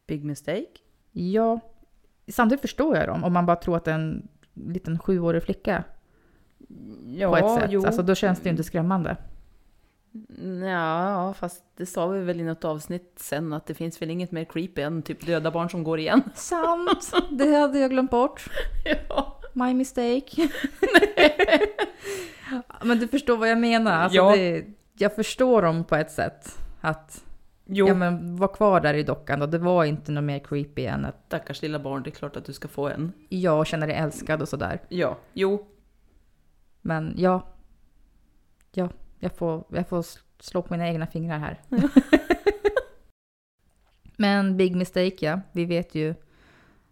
Big 0.08 0.24
mistake. 0.24 0.68
Ja, 1.12 1.60
samtidigt 2.28 2.62
förstår 2.62 2.98
jag 2.98 3.08
dem 3.08 3.24
om 3.24 3.34
man 3.34 3.46
bara 3.46 3.56
tror 3.56 3.78
att 3.78 3.86
det 3.86 3.92
är 3.92 3.96
en 3.96 4.28
liten 4.54 5.00
sjuårig 5.00 5.44
flicka 5.44 5.84
Ja, 7.18 7.30
på 7.30 7.38
ett 7.38 7.62
sätt. 7.62 7.72
jo. 7.72 7.86
Alltså 7.86 8.02
då 8.02 8.16
känns 8.16 8.40
det 8.40 8.46
ju 8.46 8.52
inte 8.52 8.64
skrämmande. 8.64 9.18
Ja, 10.70 11.34
fast 11.38 11.64
det 11.78 11.86
sa 11.86 12.08
vi 12.08 12.22
väl 12.24 12.40
i 12.40 12.44
något 12.44 12.66
avsnitt 12.66 13.14
sen 13.20 13.54
att 13.54 13.66
det 13.66 13.74
finns 13.74 14.02
väl 14.02 14.10
inget 14.10 14.32
mer 14.32 14.44
creepy 14.46 14.82
än 14.82 15.02
typ 15.02 15.26
döda 15.26 15.52
barn 15.52 15.70
som 15.70 15.84
går 15.84 16.00
igen. 16.00 16.22
Sant! 16.36 17.14
Det 17.32 17.56
hade 17.56 17.80
jag 17.80 17.90
glömt 17.92 18.12
bort. 18.12 18.50
Ja. 19.10 19.40
My 19.54 19.74
mistake. 19.74 20.50
Men 22.84 23.00
du 23.00 23.08
förstår 23.08 23.38
vad 23.38 23.50
jag 23.50 23.58
menar. 23.58 23.92
Alltså 23.92 24.18
Ja. 24.18 24.36
det, 24.36 24.66
jag 24.94 25.16
förstår 25.16 25.62
dem 25.62 25.84
på 25.84 25.96
ett 25.96 26.12
sätt. 26.12 26.60
Att 26.82 27.24
Jo, 27.66 27.88
ja, 27.88 27.94
men 27.94 28.36
var 28.36 28.48
kvar 28.48 28.82
där 28.82 28.94
i 28.94 29.04
dockan 29.04 29.40
då. 29.40 29.46
Det 29.46 29.58
var 29.58 29.86
inte 29.86 30.12
något 30.12 30.24
mer 30.24 30.40
creepy 30.40 30.86
än 30.86 31.06
att 31.06 31.24
stackars 31.28 31.62
lilla 31.62 31.80
barn, 31.80 32.04
det 32.04 32.10
är 32.10 32.12
klart 32.12 32.36
att 32.38 32.46
du 32.46 32.54
ska 32.54 32.68
få 32.68 32.88
en. 32.90 33.12
jag 33.30 33.68
känner 33.68 33.88
dig 33.88 33.96
älskad 33.96 34.42
och 34.42 34.50
sådär. 34.50 34.82
Ja, 34.90 35.18
jo. 35.34 35.68
Men 36.82 37.14
ja. 37.18 37.48
Ja, 38.72 38.90
jag 39.20 39.36
får, 39.38 39.64
jag 39.70 39.88
får 39.88 40.06
slå 40.40 40.62
på 40.62 40.74
mina 40.74 40.88
egna 40.88 41.08
fingrar 41.08 41.40
här. 41.40 41.62
Men 44.18 44.58
big 44.58 44.76
mistake 44.76 45.16
ja. 45.20 45.40
Vi 45.52 45.66
vet 45.66 45.96
ju 45.96 46.16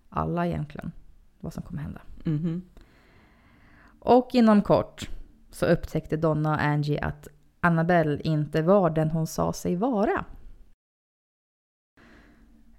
alla 0.09 0.47
egentligen 0.47 0.91
vad 1.39 1.53
som 1.53 1.63
kommer 1.63 1.81
hända. 1.81 2.01
Mhm. 2.25 2.61
Och 3.99 4.29
inom 4.33 4.61
kort 4.61 5.09
så 5.49 5.65
upptäckte 5.65 6.17
Donna 6.17 6.51
och 6.51 6.61
Angie 6.61 6.99
att 6.99 7.27
Annabelle 7.59 8.21
inte 8.21 8.61
var 8.61 8.89
den 8.89 9.11
hon 9.11 9.27
sa 9.27 9.53
sig 9.53 9.75
vara. 9.75 10.25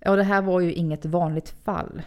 Och 0.07 0.16
det 0.16 0.22
här 0.22 0.42
var 0.42 0.61
ju 0.61 0.72
inget 0.72 1.05
vanligt 1.05 1.50
fall. 1.50 2.02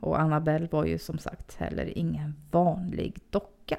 Och 0.00 0.20
Annabelle 0.20 0.68
var 0.70 0.84
ju 0.84 0.98
som 0.98 1.18
sagt 1.18 1.54
heller 1.54 1.98
ingen 1.98 2.34
vanlig 2.50 3.20
docka. 3.30 3.78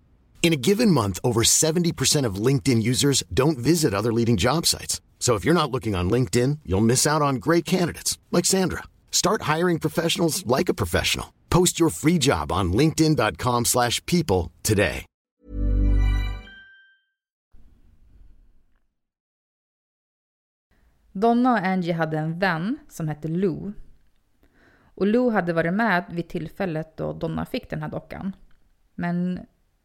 In 0.41 0.53
a 0.53 0.57
given 0.57 0.89
month, 0.91 1.19
over 1.23 1.43
70% 1.43 2.25
of 2.25 2.45
LinkedIn 2.47 2.81
users 2.81 3.23
don't 3.31 3.59
visit 3.59 3.93
other 3.93 4.11
leading 4.11 4.37
job 4.37 4.65
sites. 4.65 5.01
So 5.19 5.35
if 5.35 5.45
you're 5.45 5.53
not 5.53 5.71
looking 5.71 5.95
on 5.95 6.09
LinkedIn, 6.09 6.59
you'll 6.65 6.81
miss 6.81 7.07
out 7.07 7.21
on 7.21 7.35
great 7.35 7.63
candidates 7.63 8.17
like 8.31 8.45
Sandra. 8.45 8.83
Start 9.11 9.43
hiring 9.43 9.79
professionals 9.79 10.43
like 10.45 10.67
a 10.67 10.73
professional. 10.73 11.27
Post 11.49 11.79
your 11.79 11.91
free 11.91 12.17
job 12.17 12.51
on 12.51 12.73
linkedin.com/people 12.73 14.51
today. 14.63 15.05
Donna 21.13 21.51
och 21.51 21.65
Angie 21.65 21.93
hade 21.93 22.17
en 22.17 22.39
vän 22.39 22.77
som 22.89 23.07
hette 23.07 23.27
Lou. 23.27 23.73
Och 24.95 25.07
Lou 25.07 25.29
hade 25.29 25.53
varit 25.53 25.73
med 25.73 26.05
vid 26.09 26.29
tillfället 26.29 26.97
då 26.97 27.13
Donna 27.13 27.45
fick 27.45 27.69
den 27.69 27.81
här 27.81 27.89
dockan. 27.89 28.35
Men 28.95 29.39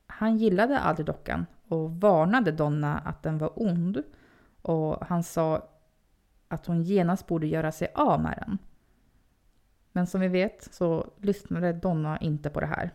han 0.07 0.37
gillade 0.37 0.79
aldrig 0.79 1.07
dockan 1.07 1.47
och 1.69 2.01
varnade 2.01 2.53
Donna 2.53 2.99
att 2.99 3.23
den 3.23 3.38
var 3.38 3.62
ond. 3.62 4.03
Och 4.62 5.07
han 5.07 5.23
sa 5.23 5.69
att 6.49 6.66
hon 6.66 6.83
genast 6.83 7.27
borde 7.27 7.47
göra 7.47 7.73
sig 7.73 7.88
av 7.95 8.21
med 8.21 8.45
den. 8.47 8.59
Men 9.92 10.07
som 10.07 10.21
vi 10.21 10.29
vet 10.29 10.75
så 10.75 11.11
lyssnade 11.21 11.73
Donna 11.73 12.19
inte 12.19 12.51
på 12.51 12.61
det 12.61 12.66
här 12.66 12.90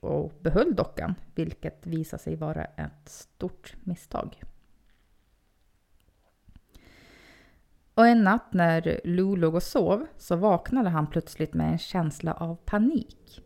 och 0.00 0.32
behöll 0.40 0.74
dockan, 0.74 1.14
vilket 1.34 1.86
visade 1.86 2.22
sig 2.22 2.36
vara 2.36 2.64
ett 2.64 3.08
stort 3.08 3.74
misstag. 3.80 4.42
Och 7.94 8.06
en 8.06 8.24
natt 8.24 8.52
när 8.52 9.00
Lou 9.04 9.36
låg 9.36 9.54
och 9.54 9.62
sov 9.62 10.06
så 10.16 10.36
vaknade 10.36 10.88
han 10.88 11.06
plötsligt 11.06 11.54
med 11.54 11.72
en 11.72 11.78
känsla 11.78 12.34
av 12.34 12.56
panik. 12.56 13.42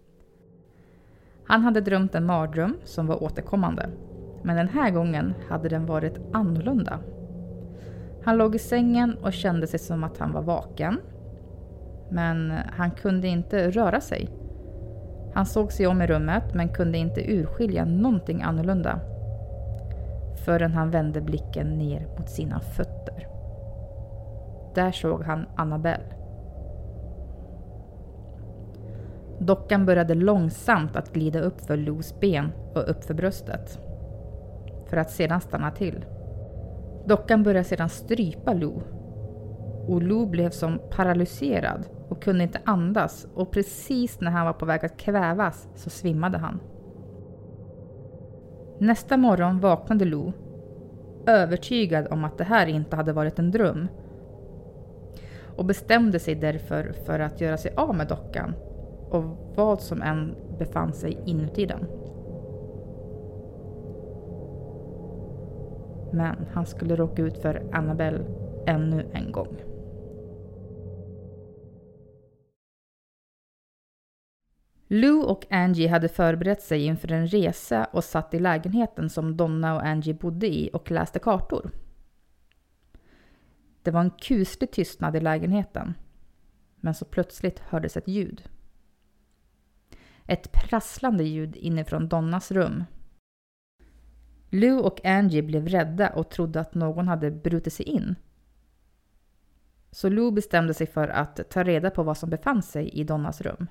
Han 1.46 1.62
hade 1.62 1.80
drömt 1.80 2.14
en 2.14 2.26
mardröm 2.26 2.76
som 2.84 3.06
var 3.06 3.22
återkommande. 3.22 3.88
Men 4.42 4.56
den 4.56 4.68
här 4.68 4.90
gången 4.90 5.34
hade 5.48 5.68
den 5.68 5.86
varit 5.86 6.20
annorlunda. 6.32 6.98
Han 8.24 8.36
låg 8.36 8.54
i 8.54 8.58
sängen 8.58 9.16
och 9.22 9.32
kände 9.32 9.66
sig 9.66 9.78
som 9.78 10.04
att 10.04 10.18
han 10.18 10.32
var 10.32 10.42
vaken. 10.42 11.00
Men 12.08 12.52
han 12.76 12.90
kunde 12.90 13.28
inte 13.28 13.70
röra 13.70 14.00
sig. 14.00 14.28
Han 15.34 15.46
såg 15.46 15.72
sig 15.72 15.86
om 15.86 16.02
i 16.02 16.06
rummet 16.06 16.54
men 16.54 16.68
kunde 16.68 16.98
inte 16.98 17.32
urskilja 17.32 17.84
någonting 17.84 18.42
annorlunda. 18.42 19.00
Förrän 20.44 20.72
han 20.72 20.90
vände 20.90 21.20
blicken 21.20 21.78
ner 21.78 22.06
mot 22.18 22.30
sina 22.30 22.60
fötter. 22.60 23.28
Där 24.74 24.92
såg 24.92 25.22
han 25.22 25.46
Annabelle. 25.56 26.23
Dockan 29.38 29.86
började 29.86 30.14
långsamt 30.14 30.96
att 30.96 31.12
glida 31.12 31.40
upp 31.40 31.60
för 31.60 31.76
Los 31.76 32.20
ben 32.20 32.52
och 32.74 32.90
upp 32.90 33.04
för 33.04 33.14
bröstet. 33.14 33.78
För 34.86 34.96
att 34.96 35.10
sedan 35.10 35.40
stanna 35.40 35.70
till. 35.70 36.04
Dockan 37.06 37.42
började 37.42 37.64
sedan 37.64 37.88
strypa 37.88 38.52
Lo. 38.52 38.82
Och 39.88 40.02
Lo 40.02 40.26
blev 40.26 40.50
som 40.50 40.80
paralyserad 40.90 41.84
och 42.08 42.22
kunde 42.22 42.44
inte 42.44 42.60
andas 42.64 43.26
och 43.34 43.50
precis 43.50 44.20
när 44.20 44.30
han 44.30 44.46
var 44.46 44.52
på 44.52 44.66
väg 44.66 44.84
att 44.84 44.96
kvävas 44.96 45.68
så 45.74 45.90
svimmade 45.90 46.38
han. 46.38 46.60
Nästa 48.78 49.16
morgon 49.16 49.60
vaknade 49.60 50.04
Lo 50.04 50.32
övertygad 51.26 52.06
om 52.10 52.24
att 52.24 52.38
det 52.38 52.44
här 52.44 52.66
inte 52.66 52.96
hade 52.96 53.12
varit 53.12 53.38
en 53.38 53.50
dröm 53.50 53.88
och 55.56 55.64
bestämde 55.64 56.18
sig 56.18 56.34
därför 56.34 56.92
för 57.06 57.20
att 57.20 57.40
göra 57.40 57.56
sig 57.56 57.72
av 57.76 57.94
med 57.94 58.08
dockan 58.08 58.54
och 59.14 59.54
vad 59.56 59.80
som 59.80 60.02
än 60.02 60.36
befann 60.58 60.92
sig 60.92 61.18
inuti 61.26 61.66
den. 61.66 61.86
Men 66.12 66.46
han 66.52 66.66
skulle 66.66 66.96
råka 66.96 67.22
ut 67.22 67.38
för 67.38 67.70
Annabelle 67.72 68.24
ännu 68.66 69.10
en 69.12 69.32
gång. 69.32 69.56
Lou 74.86 75.22
och 75.22 75.46
Angie 75.50 75.88
hade 75.88 76.08
förberett 76.08 76.62
sig 76.62 76.86
inför 76.86 77.12
en 77.12 77.26
resa 77.26 77.84
och 77.84 78.04
satt 78.04 78.34
i 78.34 78.38
lägenheten 78.38 79.10
som 79.10 79.36
Donna 79.36 79.74
och 79.74 79.86
Angie 79.86 80.14
bodde 80.14 80.46
i 80.46 80.70
och 80.72 80.90
läste 80.90 81.18
kartor. 81.18 81.70
Det 83.82 83.90
var 83.90 84.00
en 84.00 84.10
kuslig 84.10 84.70
tystnad 84.70 85.16
i 85.16 85.20
lägenheten. 85.20 85.94
Men 86.76 86.94
så 86.94 87.04
plötsligt 87.04 87.58
hördes 87.58 87.96
ett 87.96 88.08
ljud. 88.08 88.42
Ett 90.26 90.52
prasslande 90.52 91.24
ljud 91.24 91.56
inifrån 91.56 92.08
Donnas 92.08 92.50
rum. 92.50 92.84
Lou 94.50 94.78
och 94.78 95.04
Angie 95.04 95.42
blev 95.42 95.68
rädda 95.68 96.08
och 96.08 96.30
trodde 96.30 96.60
att 96.60 96.74
någon 96.74 97.08
hade 97.08 97.30
brutit 97.30 97.72
sig 97.72 97.86
in. 97.86 98.14
Så 99.90 100.08
Lou 100.08 100.30
bestämde 100.30 100.74
sig 100.74 100.86
för 100.86 101.08
att 101.08 101.50
ta 101.50 101.64
reda 101.64 101.90
på 101.90 102.02
vad 102.02 102.18
som 102.18 102.30
befann 102.30 102.62
sig 102.62 102.88
i 102.88 103.04
Donnas 103.04 103.40
rum. 103.40 103.66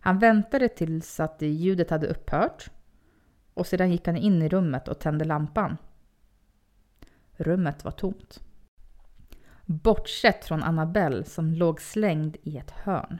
Han 0.00 0.18
väntade 0.18 0.68
tills 0.68 1.20
att 1.20 1.42
ljudet 1.42 1.90
hade 1.90 2.06
upphört 2.06 2.70
och 3.54 3.66
sedan 3.66 3.90
gick 3.90 4.06
han 4.06 4.16
in 4.16 4.42
i 4.42 4.48
rummet 4.48 4.88
och 4.88 4.98
tände 4.98 5.24
lampan. 5.24 5.76
Rummet 7.36 7.84
var 7.84 7.92
tomt. 7.92 8.40
Bortsett 9.64 10.44
från 10.44 10.62
Annabelle 10.62 11.24
som 11.24 11.54
låg 11.54 11.80
slängd 11.80 12.36
i 12.42 12.58
ett 12.58 12.70
hörn. 12.70 13.18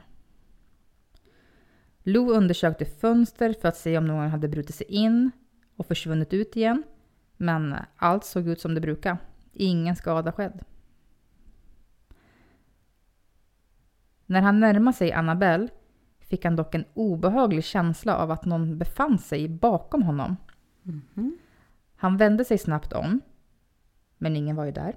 Lou 2.07 2.31
undersökte 2.31 2.85
fönster 2.85 3.53
för 3.61 3.67
att 3.67 3.77
se 3.77 3.97
om 3.97 4.05
någon 4.05 4.29
hade 4.29 4.47
brutit 4.47 4.75
sig 4.75 4.87
in 4.87 5.31
och 5.75 5.85
försvunnit 5.85 6.33
ut 6.33 6.55
igen. 6.55 6.83
Men 7.37 7.75
allt 7.95 8.25
såg 8.25 8.47
ut 8.47 8.61
som 8.61 8.75
det 8.75 8.81
brukar. 8.81 9.17
Ingen 9.53 9.95
skada 9.95 10.31
skedd. 10.31 10.63
När 14.25 14.41
han 14.41 14.59
närmade 14.59 14.97
sig 14.97 15.11
Annabelle 15.11 15.67
fick 16.19 16.45
han 16.45 16.55
dock 16.55 16.75
en 16.75 16.85
obehaglig 16.93 17.63
känsla 17.63 18.17
av 18.17 18.31
att 18.31 18.45
någon 18.45 18.77
befann 18.77 19.17
sig 19.19 19.47
bakom 19.47 20.03
honom. 20.03 20.37
Mm. 20.85 21.37
Han 21.95 22.17
vände 22.17 22.45
sig 22.45 22.57
snabbt 22.57 22.93
om, 22.93 23.21
men 24.17 24.35
ingen 24.35 24.55
var 24.55 24.65
ju 24.65 24.71
där. 24.71 24.95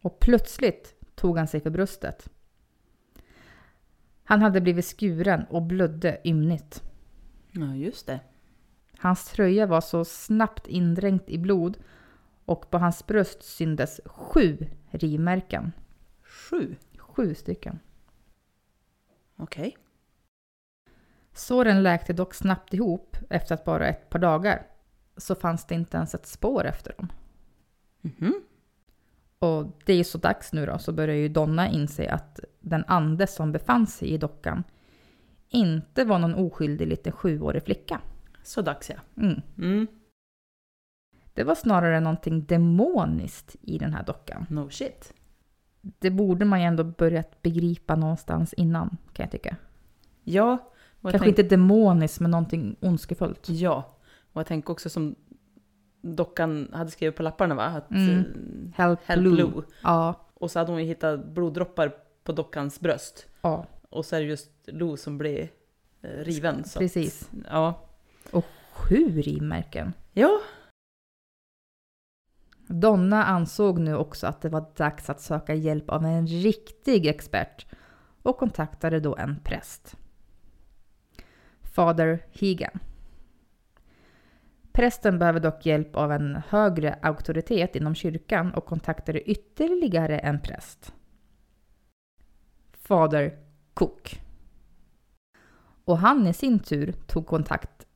Och 0.00 0.20
plötsligt 0.20 0.94
tog 1.14 1.38
han 1.38 1.48
sig 1.48 1.60
för 1.60 1.70
bröstet. 1.70 2.28
Han 4.24 4.42
hade 4.42 4.60
blivit 4.60 4.84
skuren 4.84 5.44
och 5.50 5.62
blödde 5.62 6.20
ymnigt. 6.24 6.82
Ja, 7.50 7.74
just 7.74 8.06
det. 8.06 8.20
Hans 8.98 9.24
tröja 9.24 9.66
var 9.66 9.80
så 9.80 10.04
snabbt 10.04 10.66
indränkt 10.66 11.30
i 11.30 11.38
blod 11.38 11.78
och 12.44 12.70
på 12.70 12.78
hans 12.78 13.06
bröst 13.06 13.42
syndes 13.42 14.00
sju 14.04 14.66
rivmärken. 14.90 15.72
Sju? 16.22 16.76
Sju 16.98 17.34
stycken. 17.34 17.78
Okej. 19.36 19.68
Okay. 19.68 19.82
Såren 21.32 21.82
läkte 21.82 22.12
dock 22.12 22.34
snabbt 22.34 22.74
ihop 22.74 23.16
efter 23.30 23.54
att 23.54 23.64
bara 23.64 23.88
ett 23.88 24.10
par 24.10 24.18
dagar 24.18 24.66
så 25.16 25.34
fanns 25.34 25.66
det 25.66 25.74
inte 25.74 25.96
ens 25.96 26.14
ett 26.14 26.26
spår 26.26 26.64
efter 26.64 26.94
dem. 26.96 27.12
Mm 28.02 28.16
-hmm. 28.16 28.53
Och 29.44 29.66
det 29.84 29.92
är 29.92 30.04
så 30.04 30.18
dags 30.18 30.52
nu 30.52 30.66
då 30.66 30.78
så 30.78 30.92
börjar 30.92 31.16
ju 31.16 31.28
Donna 31.28 31.68
inse 31.68 32.10
att 32.10 32.40
den 32.60 32.84
ande 32.86 33.26
som 33.26 33.52
befann 33.52 33.86
sig 33.86 34.08
i 34.08 34.18
dockan 34.18 34.64
inte 35.48 36.04
var 36.04 36.18
någon 36.18 36.34
oskyldig 36.34 36.88
liten 36.88 37.12
sjuårig 37.12 37.62
flicka. 37.62 38.00
Så 38.42 38.62
dags 38.62 38.90
ja. 38.90 39.22
Mm. 39.22 39.40
Mm. 39.58 39.86
Det 41.34 41.44
var 41.44 41.54
snarare 41.54 42.00
någonting 42.00 42.44
demoniskt 42.44 43.56
i 43.60 43.78
den 43.78 43.92
här 43.92 44.04
dockan. 44.04 44.46
No 44.50 44.70
shit. 44.70 45.14
Det 45.80 46.10
borde 46.10 46.44
man 46.44 46.60
ju 46.60 46.66
ändå 46.66 46.84
börjat 46.84 47.42
begripa 47.42 47.96
någonstans 47.96 48.52
innan, 48.52 48.96
kan 49.12 49.24
jag 49.24 49.30
tycka. 49.30 49.56
Ja. 50.22 50.70
Kanske 51.02 51.18
tänk... 51.18 51.28
inte 51.28 51.42
demoniskt, 51.42 52.20
men 52.20 52.30
någonting 52.30 52.76
ondskefullt. 52.80 53.48
Ja. 53.48 53.98
Och 54.32 54.40
jag 54.40 54.46
tänker 54.46 54.70
också 54.70 54.90
som 54.90 55.14
dockan 56.04 56.68
hade 56.72 56.90
skrivit 56.90 57.16
på 57.16 57.22
lapparna 57.22 57.54
va? 57.54 57.64
Att, 57.64 57.90
mm. 57.90 58.18
Eh, 58.18 58.24
help, 58.74 59.00
help 59.04 59.20
blue. 59.20 59.34
blue. 59.34 59.62
Ja. 59.82 60.14
Och 60.34 60.50
så 60.50 60.58
hade 60.58 60.70
hon 60.72 60.80
ju 60.80 60.86
hittat 60.86 61.26
bloddroppar 61.26 61.92
på 62.24 62.32
dockans 62.32 62.80
bröst. 62.80 63.26
Ja. 63.42 63.66
Och 63.90 64.04
så 64.04 64.16
är 64.16 64.20
det 64.20 64.26
just 64.26 64.50
Lou 64.66 64.96
som 64.96 65.18
blir 65.18 65.48
eh, 66.02 66.08
riven. 66.08 66.64
Precis. 66.78 67.22
Att, 67.32 67.38
ja. 67.50 67.88
Och 68.30 68.44
sju 68.72 69.22
rivmärken. 69.22 69.92
Ja. 70.12 70.40
Donna 72.66 73.24
ansåg 73.24 73.78
nu 73.78 73.96
också 73.96 74.26
att 74.26 74.40
det 74.40 74.48
var 74.48 74.64
dags 74.76 75.10
att 75.10 75.20
söka 75.20 75.54
hjälp 75.54 75.90
av 75.90 76.04
en 76.04 76.26
riktig 76.26 77.06
expert 77.06 77.66
och 78.22 78.38
kontaktade 78.38 79.00
då 79.00 79.16
en 79.16 79.40
präst. 79.44 79.96
Fader 81.62 82.26
Hegan. 82.32 82.78
Prästen 84.74 85.18
behöver 85.18 85.40
dock 85.40 85.66
hjälp 85.66 85.96
av 85.96 86.12
en 86.12 86.42
högre 86.48 86.98
auktoritet 87.02 87.76
inom 87.76 87.94
kyrkan 87.94 88.54
och 88.54 88.64
kontaktade 88.64 89.30
ytterligare 89.30 90.18
en 90.18 90.40
präst. 90.40 90.94
Fader 92.72 93.38
Cook. 93.74 94.20
Och 95.84 95.98
han 95.98 96.26
i 96.26 96.32
sin 96.32 96.58
tur 96.58 96.92
tog 96.92 97.26
kontakt 97.26 97.86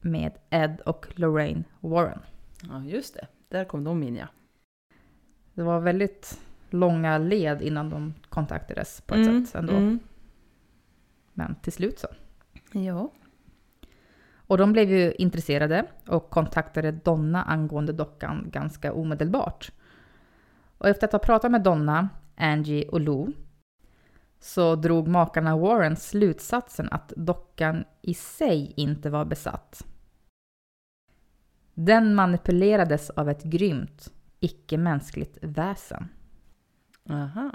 med 0.00 0.32
Ed 0.50 0.80
och 0.80 1.06
Lorraine 1.14 1.64
Warren. 1.80 2.20
Ja, 2.62 2.84
just 2.84 3.14
det. 3.14 3.26
Där 3.48 3.64
kom 3.64 3.84
de 3.84 4.02
in 4.02 4.16
ja. 4.16 4.28
Det 5.54 5.62
var 5.62 5.80
väldigt 5.80 6.40
långa 6.70 7.18
led 7.18 7.62
innan 7.62 7.90
de 7.90 8.14
kontaktades 8.28 9.00
på 9.00 9.14
ett 9.14 9.26
mm, 9.26 9.46
sätt 9.46 9.54
ändå. 9.54 9.72
Mm. 9.72 9.98
Men 11.32 11.54
till 11.54 11.72
slut 11.72 11.98
så. 11.98 12.08
Ja. 12.72 13.10
Och 14.52 14.58
de 14.58 14.72
blev 14.72 14.90
ju 14.90 15.12
intresserade 15.12 15.84
och 16.06 16.30
kontaktade 16.30 16.92
Donna 16.92 17.42
angående 17.42 17.92
dockan 17.92 18.46
ganska 18.50 18.92
omedelbart. 18.92 19.72
Och 20.78 20.88
efter 20.88 21.06
att 21.06 21.12
ha 21.12 21.18
pratat 21.18 21.50
med 21.50 21.62
Donna, 21.62 22.08
Angie 22.36 22.88
och 22.88 23.00
Lou 23.00 23.32
så 24.40 24.74
drog 24.74 25.08
makarna 25.08 25.56
Warren 25.56 25.96
slutsatsen 25.96 26.88
att 26.90 27.12
dockan 27.16 27.84
i 28.02 28.14
sig 28.14 28.72
inte 28.76 29.10
var 29.10 29.24
besatt. 29.24 29.86
Den 31.74 32.14
manipulerades 32.14 33.10
av 33.10 33.28
ett 33.28 33.42
grymt, 33.42 34.12
icke-mänskligt 34.40 35.38
väsen. 35.42 36.08
Aha. 37.10 37.50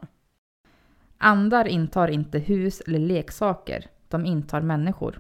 Andar 1.17 1.67
intar 1.67 2.07
inte 2.07 2.39
hus 2.39 2.81
eller 2.81 2.99
leksaker, 2.99 3.85
de 4.07 4.25
intar 4.25 4.61
människor. 4.61 5.19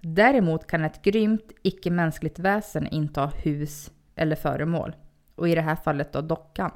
Däremot 0.00 0.66
kan 0.66 0.84
ett 0.84 1.02
grymt, 1.02 1.52
icke-mänskligt 1.62 2.38
väsen 2.38 2.86
inta 2.86 3.26
hus 3.26 3.90
eller 4.14 4.36
föremål. 4.36 4.96
Och 5.34 5.48
i 5.48 5.54
det 5.54 5.60
här 5.60 5.76
fallet 5.76 6.12
då 6.12 6.20
dockan. 6.20 6.70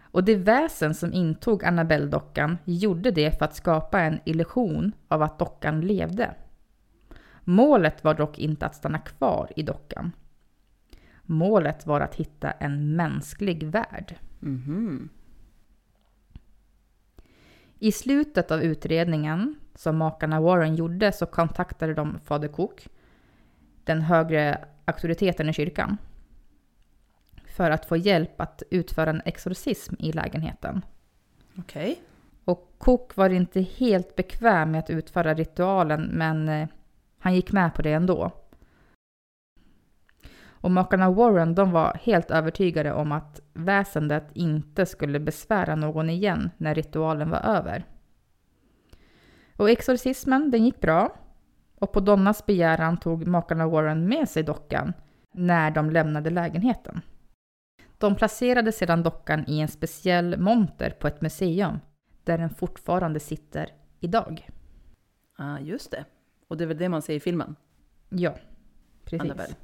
Och 0.00 0.24
det 0.24 0.36
väsen 0.36 0.94
som 0.94 1.12
intog 1.12 1.64
Annabelle-dockan 1.64 2.58
gjorde 2.64 3.10
det 3.10 3.38
för 3.38 3.44
att 3.44 3.56
skapa 3.56 4.00
en 4.00 4.20
illusion 4.24 4.92
av 5.08 5.22
att 5.22 5.38
dockan 5.38 5.80
levde. 5.80 6.34
Målet 7.44 8.04
var 8.04 8.14
dock 8.14 8.38
inte 8.38 8.66
att 8.66 8.74
stanna 8.74 8.98
kvar 8.98 9.50
i 9.56 9.62
dockan. 9.62 10.12
Målet 11.22 11.86
var 11.86 12.00
att 12.00 12.14
hitta 12.14 12.50
en 12.50 12.96
mänsklig 12.96 13.64
värld. 13.64 14.16
Mm 14.42 14.58
-hmm. 14.58 15.08
I 17.78 17.92
slutet 17.92 18.50
av 18.50 18.62
utredningen 18.62 19.56
som 19.74 19.96
makarna 19.96 20.40
Warren 20.40 20.74
gjorde 20.74 21.12
så 21.12 21.26
kontaktade 21.26 21.94
de 21.94 22.18
fader 22.24 22.48
Cook, 22.48 22.88
den 23.84 24.02
högre 24.02 24.64
auktoriteten 24.84 25.48
i 25.48 25.52
kyrkan, 25.52 25.96
för 27.46 27.70
att 27.70 27.86
få 27.86 27.96
hjälp 27.96 28.40
att 28.40 28.62
utföra 28.70 29.10
en 29.10 29.22
exorcism 29.24 29.94
i 29.98 30.12
lägenheten. 30.12 30.84
Okej. 31.58 31.92
Okay. 31.92 31.96
Och 32.44 32.74
Cook 32.78 33.16
var 33.16 33.30
inte 33.30 33.60
helt 33.60 34.16
bekväm 34.16 34.70
med 34.70 34.78
att 34.78 34.90
utföra 34.90 35.34
ritualen 35.34 36.02
men 36.12 36.48
eh, 36.48 36.68
han 37.18 37.34
gick 37.34 37.52
med 37.52 37.74
på 37.74 37.82
det 37.82 37.92
ändå. 37.92 38.30
Och 40.62 40.70
makarna 40.70 41.10
Warren 41.10 41.54
de 41.54 41.70
var 41.72 41.98
helt 42.02 42.30
övertygade 42.30 42.92
om 42.92 43.12
att 43.12 43.40
väsendet 43.52 44.24
inte 44.34 44.86
skulle 44.86 45.20
besvära 45.20 45.74
någon 45.74 46.10
igen 46.10 46.50
när 46.56 46.74
ritualen 46.74 47.30
var 47.30 47.40
över. 47.40 47.84
Och 49.56 49.70
exorcismen 49.70 50.50
den 50.50 50.64
gick 50.64 50.80
bra 50.80 51.16
och 51.74 51.92
på 51.92 52.00
Donnas 52.00 52.46
begäran 52.46 52.96
tog 52.96 53.26
makarna 53.26 53.68
Warren 53.68 54.08
med 54.08 54.28
sig 54.28 54.42
dockan 54.42 54.92
när 55.32 55.70
de 55.70 55.90
lämnade 55.90 56.30
lägenheten. 56.30 57.00
De 57.98 58.14
placerade 58.14 58.72
sedan 58.72 59.02
dockan 59.02 59.44
i 59.46 59.60
en 59.60 59.68
speciell 59.68 60.38
monter 60.38 60.90
på 60.90 61.06
ett 61.06 61.20
museum 61.20 61.78
där 62.24 62.38
den 62.38 62.50
fortfarande 62.50 63.20
sitter 63.20 63.68
idag. 64.00 64.48
Ja, 65.38 65.54
ah, 65.54 65.58
just 65.58 65.90
det. 65.90 66.04
Och 66.48 66.56
det 66.56 66.64
är 66.64 66.68
väl 66.68 66.78
det 66.78 66.88
man 66.88 67.02
ser 67.02 67.14
i 67.14 67.20
filmen? 67.20 67.56
Ja, 68.08 68.34
precis. 69.04 69.20
Annabelle. 69.20 69.54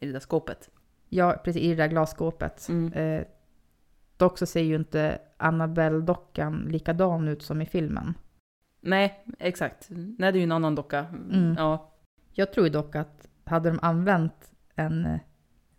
I 0.00 0.06
det 0.06 0.12
där 0.12 0.20
skåpet. 0.20 0.70
Ja, 1.08 1.40
precis. 1.44 1.62
I 1.62 1.68
det 1.68 1.74
där 1.74 1.88
glasskåpet. 1.88 2.68
Mm. 2.68 2.92
Eh, 2.92 3.24
dock 4.16 4.38
så 4.38 4.46
ser 4.46 4.62
ju 4.62 4.76
inte 4.76 5.18
Annabelle-dockan 5.36 6.68
likadan 6.70 7.28
ut 7.28 7.42
som 7.42 7.62
i 7.62 7.66
filmen. 7.66 8.14
Nej, 8.86 9.24
exakt. 9.38 9.86
Nej, 9.90 10.32
det 10.32 10.38
är 10.38 10.40
ju 10.40 10.42
en 10.42 10.52
annan 10.52 10.74
docka. 10.74 11.06
Mm. 11.30 11.54
Ja. 11.58 11.92
Jag 12.32 12.52
tror 12.52 12.68
dock 12.68 12.96
att 12.96 13.28
hade 13.44 13.70
de 13.70 13.78
använt 13.82 14.50
en, 14.74 15.18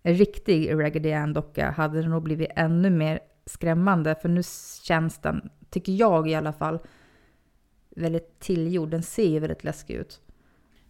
en 0.03 0.13
riktig 0.13 0.73
Raggedy 0.73 1.11
Ann-docka 1.11 1.71
hade 1.71 2.01
den 2.01 2.09
nog 2.09 2.23
blivit 2.23 2.49
ännu 2.55 2.89
mer 2.89 3.19
skrämmande. 3.45 4.15
För 4.15 4.29
nu 4.29 4.41
känns 4.83 5.17
den, 5.17 5.49
tycker 5.69 5.93
jag 5.93 6.29
i 6.29 6.35
alla 6.35 6.53
fall, 6.53 6.79
väldigt 7.89 8.39
tillgjord. 8.39 8.89
Den 8.89 9.03
ser 9.03 9.29
ju 9.29 9.39
väldigt 9.39 9.63
läskig 9.63 9.93
ut. 9.95 10.21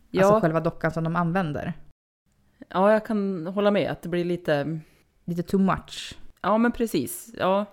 Ja. 0.09 0.25
Alltså 0.25 0.39
själva 0.39 0.59
dockan 0.59 0.91
som 0.91 1.03
de 1.03 1.15
använder. 1.15 1.73
ja, 2.69 2.91
jag 2.91 3.05
kan 3.05 3.47
hålla 3.47 3.71
med 3.71 3.91
att 3.91 4.01
det 4.01 4.09
blir 4.09 4.25
lite... 4.25 4.79
Lite 5.27 5.43
too 5.43 5.59
much. 5.59 6.17
Ja, 6.41 6.57
men 6.57 6.71
precis. 6.71 7.35
Ja, 7.37 7.65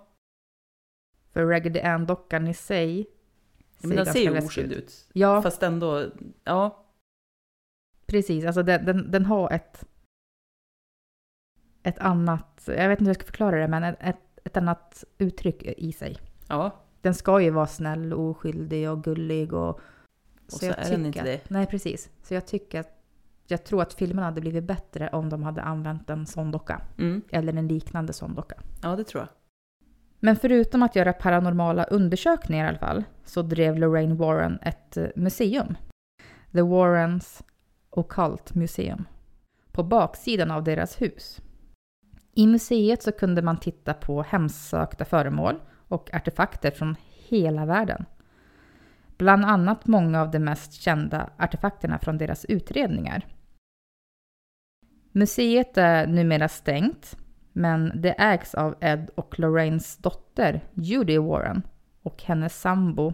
För 1.33 1.47
Raggedy 1.47 1.81
Ann-dockan 1.81 2.49
i 2.49 2.55
sig 2.55 3.07
men 3.83 3.97
den 3.97 4.07
ser 4.07 4.21
ju 4.21 4.39
oskyldig 4.39 4.77
ut. 4.77 5.09
Ja, 5.13 5.43
Fast 5.43 5.63
ändå, 5.63 6.11
ja. 6.45 6.85
precis. 8.07 8.45
Alltså 8.45 8.63
den, 8.63 8.85
den, 8.85 9.11
den 9.11 9.27
har 9.27 9.53
ett, 9.53 9.85
ett 11.83 11.99
annat, 11.99 12.63
jag 12.67 12.89
vet 12.89 13.01
inte 13.01 13.05
hur 13.05 13.09
jag 13.09 13.17
ska 13.17 13.27
förklara 13.27 13.61
det, 13.61 13.69
men 13.69 13.83
ett, 13.85 14.17
ett, 14.45 14.57
annat 14.57 15.05
uttryck 15.19 15.63
i 15.63 15.93
sig. 15.93 16.19
Ja, 16.49 16.71
Den 17.01 17.15
ska 17.15 17.41
ju 17.41 17.51
vara 17.51 17.67
snäll 17.67 18.13
och 18.13 18.31
oskyldig 18.31 18.91
och 18.91 19.05
gullig 19.05 19.53
och... 19.53 19.81
Och 20.47 20.59
så 20.59 20.67
är 20.67 20.91
den 20.91 21.07
inte 21.07 21.23
det. 21.23 21.51
Nej, 21.51 21.67
precis. 21.67 22.11
Så 22.23 22.35
jag 22.35 22.47
tycker 22.47 22.81
att... 22.81 22.99
Jag 23.47 23.65
tror 23.65 23.83
att 23.83 23.93
filmen 23.93 24.25
hade 24.25 24.41
blivit 24.41 24.65
bättre 24.65 25.09
om 25.09 25.29
de 25.29 25.43
hade 25.43 25.63
använt 25.63 26.11
en 26.11 26.27
sån 26.27 26.51
docka. 26.51 26.83
mm. 26.99 27.23
Eller 27.31 27.53
en 27.53 27.69
liknande 27.69 28.13
sån 28.13 28.35
docka. 28.35 28.55
ja 28.83 28.97
det 28.97 29.05
tror 29.05 29.23
jag. 29.23 29.29
Men 30.25 30.37
förutom 30.37 30.83
att 30.83 30.97
göra 30.97 31.13
paranormala 31.13 31.85
undersökningar 31.85 32.65
i 32.65 32.69
alla 32.69 32.79
fall, 32.79 33.05
så 33.25 33.43
drev 33.43 33.79
Lorraine 33.79 34.17
Warren 34.17 34.59
ett 34.63 34.97
eh, 34.97 35.07
museum. 35.17 35.77
The 36.53 36.63
Warrens 36.63 37.43
Occult 37.91 38.55
Museum. 38.55 39.05
På 39.73 39.83
baksidan 39.83 40.51
av 40.51 40.65
deras 40.65 41.03
hus. 41.03 41.41
I 42.35 42.47
museet 42.47 43.03
så 43.03 43.13
kunde 43.13 43.43
man 43.43 43.61
titta 43.61 43.95
på 43.95 44.23
hemsökta 44.23 45.05
föremål 45.05 45.61
och 45.89 46.15
artefakter 46.15 46.71
från 46.71 46.97
hela 47.29 47.67
världen. 47.67 48.05
Bland 49.17 49.45
annat 49.45 49.87
många 49.87 50.21
av 50.21 50.31
de 50.31 50.39
mest 50.39 50.73
kända 50.73 51.31
artefakterna 51.39 51.99
från 51.99 52.19
deras 52.19 52.45
utredningar. 52.45 53.27
Museet 55.13 55.79
är 55.79 56.07
numera 56.07 56.49
stängt, 56.49 57.17
men 57.53 58.01
det 58.03 58.13
ägs 58.19 58.55
av 58.55 58.75
Ed 58.81 59.11
och 59.15 59.39
Lorraines 59.39 59.97
dotter 59.97 60.69
Judy 60.75 61.19
Warren 61.19 61.63
och 62.03 62.23
hennes 62.23 62.61
sambo, 62.61 63.13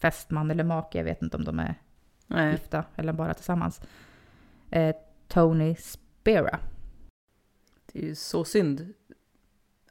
fästman 0.00 0.50
eller 0.50 0.64
make, 0.64 0.98
jag 0.98 1.04
vet 1.04 1.22
inte 1.22 1.36
om 1.36 1.44
de 1.44 1.58
är 1.58 1.74
Nej. 2.26 2.52
gifta 2.52 2.84
eller 2.96 3.12
bara 3.12 3.34
tillsammans, 3.34 3.80
eh, 4.70 4.96
Tony 5.28 5.74
Spera. 5.74 6.58
Det 7.92 7.98
är 8.02 8.06
ju 8.06 8.14
så 8.14 8.44
synd 8.44 8.92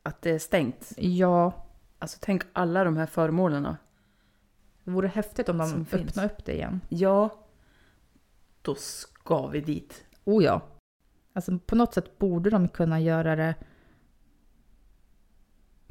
att 0.04 0.22
det 0.22 0.32
är 0.32 0.40
stängt. 0.40 0.94
Ja, 0.98 1.66
Alltså 2.00 2.18
tänk 2.22 2.44
alla 2.54 2.84
de 2.84 2.98
här 2.98 3.06
föremålen. 3.06 3.64
det 4.84 4.92
vore 4.92 5.08
häftigt 5.08 5.50
om 5.50 5.58
de 5.58 5.86
öppnar 5.92 6.26
upp 6.26 6.46
det 6.46 6.54
igen. 6.54 6.82
Ja, 6.90 7.30
då 8.62 8.76
ska 8.76 9.48
vi 9.48 9.62
dit. 9.62 10.06
Oh 10.24 10.44
ja. 10.44 10.62
Alltså 11.34 11.60
på 11.60 11.76
något 11.76 11.94
sätt 11.94 12.20
borde 12.20 12.50
de 12.50 12.68
kunna 12.68 13.00
göra 13.00 13.36
det... 13.36 13.56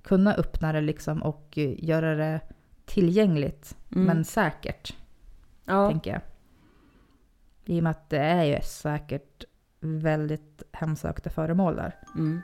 Kunna 0.03 0.35
öppna 0.35 0.73
det 0.73 0.81
liksom 0.81 1.23
och 1.23 1.59
eh, 1.59 1.85
göra 1.85 2.15
det 2.15 2.41
tillgängligt, 2.85 3.77
Mm. 3.93 4.05
men 4.05 4.25
säkert, 4.25 4.97
ja. 5.65 5.89
tänker 5.89 6.11
jag. 6.13 6.21
I 7.65 7.79
och 7.79 7.83
med 7.83 7.91
att 7.91 8.11
det 8.11 8.19
är 8.19 8.45
ju 8.45 8.61
säkert 8.63 9.45
väldigt 9.81 10.63
hemsökta 10.73 11.31
föremål 11.31 11.77
där. 11.77 11.99
Mm. 12.15 12.27
Mm. 12.27 12.41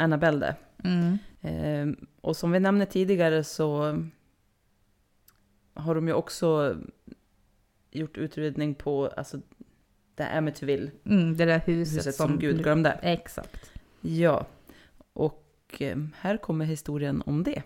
Annabelle. 0.00 0.54
Mm. 0.84 1.18
Eh, 1.40 2.04
och 2.20 2.36
som 2.36 2.52
vi 2.52 2.60
nämnde 2.60 2.86
tidigare 2.86 3.44
så 3.44 3.96
har 5.74 5.94
de 5.94 6.08
ju 6.08 6.14
också 6.14 6.76
gjort 7.90 8.18
utredning 8.18 8.74
på 8.74 9.06
alltså, 9.06 9.40
det 10.14 10.28
Amityville, 10.28 10.90
Mm, 11.04 11.36
det 11.36 11.44
där 11.44 11.62
huset, 11.66 11.96
huset 11.96 12.14
som 12.14 12.38
Gud 12.38 12.62
glömde. 12.62 12.90
Exakt. 13.02 13.70
Ja, 14.00 14.46
och 15.12 15.76
eh, 15.78 15.98
här 16.18 16.36
kommer 16.36 16.64
historien 16.64 17.22
om 17.26 17.42
det. 17.42 17.62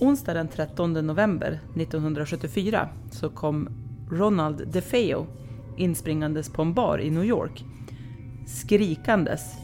Onsdag 0.00 0.34
den 0.34 0.48
13 0.48 0.92
november 0.92 1.60
1974 1.76 2.88
så 3.10 3.30
kom 3.30 3.68
Ronald 4.10 4.68
DeFeo 4.72 5.26
inspringandes 5.76 6.52
på 6.52 6.62
en 6.62 6.74
bar 6.74 6.98
i 6.98 7.10
New 7.10 7.24
York 7.24 7.64
skrikandes 8.46 9.54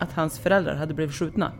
att 0.00 0.12
hans 0.12 0.38
föräldrar 0.38 0.76
hade 0.76 0.94
blivit 0.94 1.14
skjutna. 1.14 1.52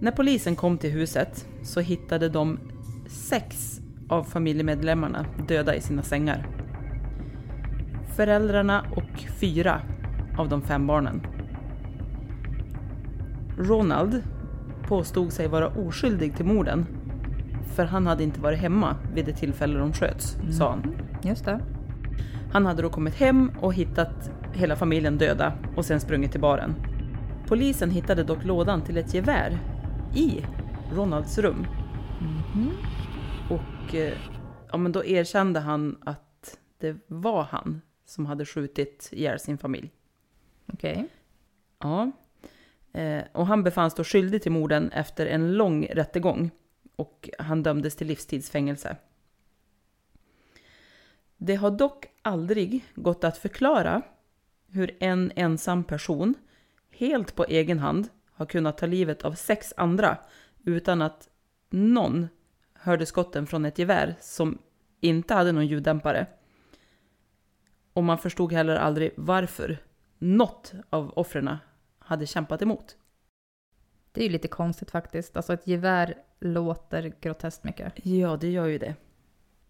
När 0.00 0.12
polisen 0.12 0.56
kom 0.56 0.78
till 0.78 0.90
huset 0.90 1.48
så 1.62 1.80
hittade 1.80 2.28
de 2.28 2.58
sex 3.06 3.80
av 4.08 4.24
familjemedlemmarna 4.24 5.26
döda 5.48 5.74
i 5.74 5.80
sina 5.80 6.02
sängar. 6.02 6.46
Föräldrarna 8.16 8.84
och 8.96 9.24
fyra 9.40 9.80
av 10.38 10.48
de 10.48 10.62
fem 10.62 10.86
barnen. 10.86 11.26
Ronald 13.58 14.22
påstod 14.90 15.32
sig 15.32 15.48
vara 15.48 15.68
oskyldig 15.68 16.36
till 16.36 16.44
morden 16.44 16.86
för 17.74 17.84
han 17.84 18.06
hade 18.06 18.24
inte 18.24 18.40
varit 18.40 18.58
hemma 18.58 18.96
vid 19.14 19.24
det 19.24 19.32
tillfälle 19.32 19.78
de 19.78 19.92
sköts, 19.92 20.36
sa 20.58 20.70
han. 20.70 20.96
Just 21.22 21.44
det. 21.44 21.60
Han 22.52 22.66
hade 22.66 22.82
då 22.82 22.90
kommit 22.90 23.14
hem 23.14 23.50
och 23.60 23.74
hittat 23.74 24.30
hela 24.54 24.76
familjen 24.76 25.18
döda 25.18 25.52
och 25.76 25.84
sen 25.84 26.00
sprungit 26.00 26.32
till 26.32 26.40
baren. 26.40 26.74
Polisen 27.46 27.90
hittade 27.90 28.24
dock 28.24 28.44
lådan 28.44 28.82
till 28.82 28.96
ett 28.96 29.14
gevär 29.14 29.58
i 30.14 30.44
Ronalds 30.92 31.38
rum. 31.38 31.66
Och 33.50 33.94
eh, 33.94 34.12
ja, 34.70 34.76
men 34.76 34.92
då 34.92 35.04
erkände 35.04 35.60
han 35.60 35.98
att 36.04 36.58
det 36.80 36.96
var 37.06 37.42
han 37.42 37.80
som 38.06 38.26
hade 38.26 38.44
skjutit 38.44 39.08
ihjäl 39.12 39.40
sin 39.40 39.58
familj. 39.58 39.90
Okej. 40.72 41.08
Ja. 41.78 42.10
Eh, 42.92 43.24
och 43.32 43.46
han 43.46 43.62
befanns 43.62 43.94
då 43.94 44.04
skyldig 44.04 44.42
till 44.42 44.52
morden 44.52 44.92
efter 44.92 45.26
en 45.26 45.52
lång 45.52 45.86
rättegång. 45.86 46.50
och 46.96 47.30
han 47.38 47.62
dömdes 47.62 47.96
till 47.96 48.06
livstidsfängelse. 48.06 48.96
Det 51.36 51.54
har 51.54 51.70
dock 51.70 52.06
aldrig 52.22 52.84
gått 52.94 53.24
att 53.24 53.38
förklara 53.38 54.02
hur 54.66 54.96
en 55.00 55.32
ensam 55.36 55.84
person 55.84 56.34
helt 56.90 57.34
på 57.34 57.44
egen 57.44 57.78
hand 57.78 58.08
har 58.32 58.46
kunnat 58.46 58.78
ta 58.78 58.86
livet 58.86 59.22
av 59.22 59.32
sex 59.32 59.74
andra 59.76 60.18
utan 60.64 61.02
att 61.02 61.28
någon 61.70 62.28
hörde 62.74 63.06
skotten 63.06 63.46
från 63.46 63.64
ett 63.64 63.78
gevär 63.78 64.14
som 64.20 64.58
inte 65.00 65.34
hade 65.34 65.52
någon 65.52 65.66
ljuddämpare. 65.66 66.26
Och 67.92 68.04
man 68.04 68.18
förstod 68.18 68.52
heller 68.52 68.76
aldrig 68.76 69.12
varför 69.16 69.78
något 70.18 70.72
av 70.90 71.12
offren 71.18 71.48
hade 72.10 72.26
kämpat 72.26 72.62
emot. 72.62 72.96
Det 74.12 74.20
är 74.20 74.24
ju 74.24 74.30
lite 74.30 74.48
konstigt 74.48 74.90
faktiskt. 74.90 75.36
Alltså 75.36 75.52
ett 75.52 75.66
gevär 75.66 76.14
låter 76.40 77.12
groteskt 77.20 77.64
mycket. 77.64 77.92
Ja, 78.06 78.36
det 78.36 78.50
gör 78.50 78.66
ju 78.66 78.78
det. 78.78 78.94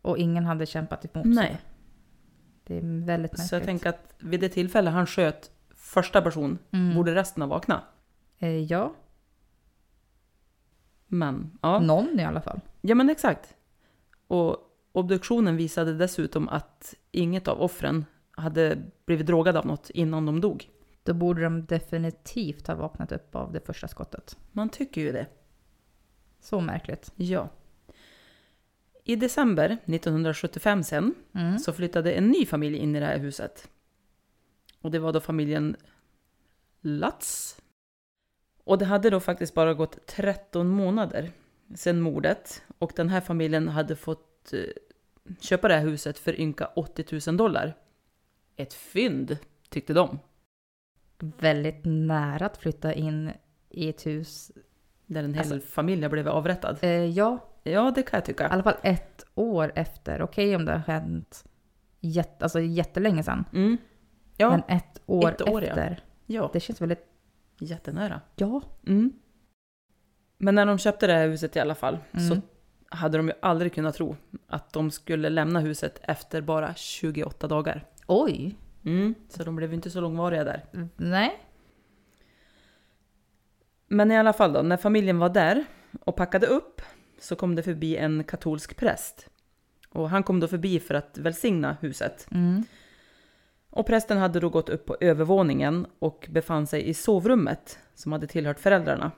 Och 0.03 0.19
ingen 0.19 0.45
hade 0.45 0.67
kämpat 0.67 1.05
emot. 1.17 1.27
Nej. 1.27 1.61
Det 2.65 2.77
är 2.77 2.81
väldigt 3.07 3.33
märkligt. 3.33 3.49
Så 3.49 3.55
jag 3.55 3.65
tänker 3.65 3.89
att 3.89 4.15
vid 4.19 4.41
det 4.41 4.49
tillfälle 4.49 4.91
han 4.91 5.07
sköt 5.07 5.51
första 5.75 6.23
person 6.23 6.59
Mm. 6.73 6.95
borde 6.97 7.15
resten 7.15 7.43
ha 7.43 7.49
vaknat. 7.49 7.83
Eh, 8.39 8.49
ja, 8.65 8.95
Men, 11.07 11.59
ja. 11.63 11.81
någon 11.81 12.21
i 12.21 12.25
alla 12.25 12.41
fall. 12.41 12.61
Ja 12.81 12.95
men 12.95 13.11
exakt. 13.11 13.55
Och 14.27 14.57
obduktionen 14.93 15.57
visade 15.57 15.95
dessutom 15.95 16.49
att 16.49 16.95
inget 17.11 17.49
av 17.49 17.61
offren 17.61 18.05
hade 18.31 18.79
blivit 19.07 19.27
drogade 19.27 19.59
av 19.59 19.67
något 19.67 19.91
innan 19.91 20.27
de 20.27 20.41
dog. 20.41 20.69
Då 21.11 21.15
borde 21.15 21.43
de 21.43 21.67
definitivt 21.67 22.67
ha 22.67 22.75
vaknat 22.75 23.13
upp 23.13 23.35
av 23.35 23.53
det 23.53 23.61
första 23.61 23.89
skottet. 23.89 24.39
Man 24.53 24.69
tycker 24.69 25.01
ju 25.01 25.13
det. 25.13 25.27
Så 26.41 26.61
märkligt. 26.61 27.13
Ja. 27.17 27.49
I 29.05 29.17
december 29.17 29.79
1975 29.85 30.83
sen 30.83 31.15
Mm. 31.35 31.59
så 31.59 31.73
flyttade 31.73 32.13
en 32.13 32.29
ny 32.29 32.47
familj 32.47 32.77
in 32.77 32.97
i 32.97 33.01
det 33.01 33.07
här 33.07 33.19
huset. 33.19 33.69
Och 34.81 34.91
det 34.91 34.99
var 34.99 35.13
då 35.13 35.21
familjen 35.21 35.77
Lutz. 36.81 37.61
Och 38.65 38.79
det 38.79 38.85
hade 38.85 39.11
då 39.11 39.21
faktiskt 39.21 39.55
bara 39.55 39.75
gått 39.75 40.07
13 40.07 40.69
månader 40.69 41.33
sedan 41.75 42.01
mordet. 42.01 42.63
Och 42.79 42.93
den 42.97 43.09
här 43.09 43.21
familjen 43.21 43.69
hade 43.69 43.97
fått 43.97 44.53
eh, 44.53 44.61
köpa 45.41 45.69
det 45.69 45.75
här 45.75 45.87
huset 45.87 46.19
för 46.19 46.41
ynka 46.41 46.67
80 46.67 47.21
000 47.31 47.37
dollar. 47.37 47.75
Ett 48.57 48.75
fynd, 48.75 49.39
tyckte 49.69 49.93
de. 49.93 50.19
Väldigt 51.23 51.81
nära 51.85 52.47
att 52.47 52.57
flytta 52.57 52.93
in 52.93 53.31
i 53.71 53.89
ett 53.89 54.07
hus. 54.07 54.53
Där 55.07 55.25
en 55.25 55.35
hel 55.35 55.53
Alltså- 55.53 55.69
familj 55.69 56.09
blev 56.09 56.29
avrättad. 56.29 56.79
Eh, 56.83 56.91
ja, 56.91 57.47
Ja, 57.63 57.93
det 57.95 58.03
kan 58.03 58.17
jag 58.19 58.23
i 58.25 58.27
tycka. 58.27 58.49
alla 58.49 58.63
fall 58.63 58.77
ett 58.83 59.27
år 59.35 59.73
efter. 59.75 60.23
Okej 60.23 60.57
om 60.57 60.65
det 60.65 60.73
har 60.73 60.79
hänt 60.79 61.45
jätte, 62.01 62.45
alltså 62.45 62.61
jättelänge 62.61 63.23
sedan. 63.23 63.45
Mm. 63.53 63.77
Ja, 64.37 64.51
Men 64.51 64.63
ett 64.79 65.01
år, 65.07 65.29
ett 65.31 65.43
år, 65.49 65.63
ja. 65.63 65.69
efter. 65.69 66.05
ja, 66.27 66.51
Det 66.53 66.61
känns 66.61 66.81
väldigt... 66.81 67.07
jättenära. 67.61 68.21
Ja. 68.37 68.63
Mm. 68.87 69.13
Men 70.39 70.55
när 70.55 70.67
de 70.67 70.79
köpte 70.79 71.07
det 71.07 71.13
här 71.13 71.29
huset 71.29 71.57
i 71.57 71.61
alla 71.61 71.75
fall 71.75 71.99
Mm. 72.13 72.29
så 72.29 72.41
hade 72.97 73.17
de 73.19 73.29
ju 73.29 73.35
aldrig 73.43 73.75
kunnat 73.75 73.95
tro 73.95 74.17
att 74.47 74.73
de 74.73 74.91
skulle 74.91 75.29
lämna 75.29 75.61
huset 75.61 76.01
efter 76.03 76.41
bara 76.41 76.75
28 76.75 77.49
dagar. 77.49 77.85
Oj. 78.07 78.57
Mm. 78.85 79.15
Så 79.29 79.45
de 79.45 79.57
blev 79.57 79.75
inte 79.75 79.91
så 79.91 80.01
långvariga 80.01 80.45
där. 80.45 80.65
Nej. 80.97 81.41
Men 83.89 84.11
i 84.11 84.17
alla 84.17 84.33
fall 84.33 84.53
då, 84.53 84.63
när 84.63 84.77
familjen 84.77 85.19
var 85.19 85.29
där 85.29 85.65
och 86.05 86.17
packade 86.17 86.47
upp 86.47 86.83
så 87.19 87.37
kom 87.37 87.55
det 87.55 87.63
förbi 87.63 87.97
en 87.97 88.25
katolsk 88.25 88.77
präst. 88.77 89.29
Och 89.89 90.11
han 90.11 90.23
kom 90.23 90.41
då 90.41 90.49
förbi 90.49 90.81
för 90.81 90.95
att 90.95 91.19
välsigna 91.19 91.77
huset. 91.81 92.29
Mm. 92.31 92.65
Och 93.71 93.87
prästen 93.87 94.19
hade 94.19 94.41
då 94.41 94.49
gått 94.49 94.69
upp 94.69 94.87
på 94.87 94.97
övervåningen 95.01 95.87
och 95.99 96.29
befann 96.31 96.67
sig 96.67 96.89
i 96.89 96.95
sovrummet 96.95 97.79
som 97.95 98.13
hade 98.13 98.27
tillhört 98.27 98.61
föräldrarna. 98.61 99.11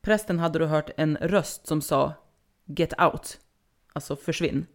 Prästen 0.00 0.38
hade 0.38 0.58
då 0.58 0.66
hört 0.66 0.90
en 0.96 1.16
röst 1.16 1.66
som 1.66 1.82
sa 1.82 2.12
“Get 2.64 3.00
out”, 3.00 3.40
alltså 3.92 4.16
försvinn. 4.16 4.66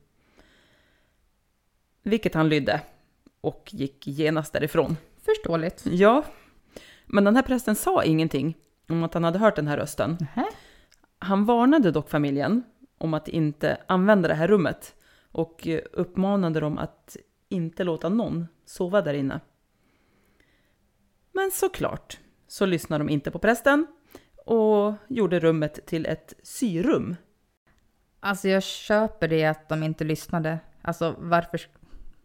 Vilket 2.04 2.34
han 2.34 2.49
lydde 2.49 2.82
och 3.41 3.70
gick 3.72 4.08
genast 4.08 4.54
därifrån. 4.54 4.97
Förståeligt. 5.26 5.86
Ja, 5.86 6.24
men 7.06 7.24
den 7.24 7.36
här 7.36 7.43
prästen 7.43 7.76
sa 7.76 8.04
ingenting 8.04 8.58
om 8.89 9.04
att 9.04 9.14
han 9.14 9.24
hade 9.24 9.39
hört 9.39 9.56
den 9.56 9.68
här 9.68 9.78
rösten. 9.78 10.18
Nähä. 10.20 10.45
Han 11.20 11.45
varnade 11.45 11.91
dock 11.91 12.10
familjen 12.10 12.64
om 12.97 13.14
att 13.14 13.28
inte 13.28 13.78
använda 13.88 14.28
det 14.28 14.34
här 14.34 14.47
rummet 14.47 14.95
och 15.32 15.68
uppmanade 15.93 16.60
dem 16.60 16.78
att 16.78 17.18
inte 17.49 17.84
låta 17.84 18.10
någon 18.10 18.47
sova 18.66 19.01
där 19.01 19.14
inne. 19.14 19.39
Men 21.32 21.51
såklart 21.51 22.20
så 22.47 22.66
lyssnade 22.66 23.04
de 23.04 23.10
inte 23.10 23.32
på 23.32 23.39
prästen 23.39 23.88
och 24.45 24.93
gjorde 25.08 25.39
rummet 25.39 25.86
till 25.86 26.06
ett 26.06 26.34
syrum. 26.43 27.16
Alltså 28.20 28.47
jag 28.47 28.64
köper 28.64 29.28
det 29.28 29.45
att 29.45 29.70
de 29.70 29.84
inte 29.84 30.04
lyssnade. 30.04 30.60
Alltså 30.82 31.16
varför... 31.20 31.62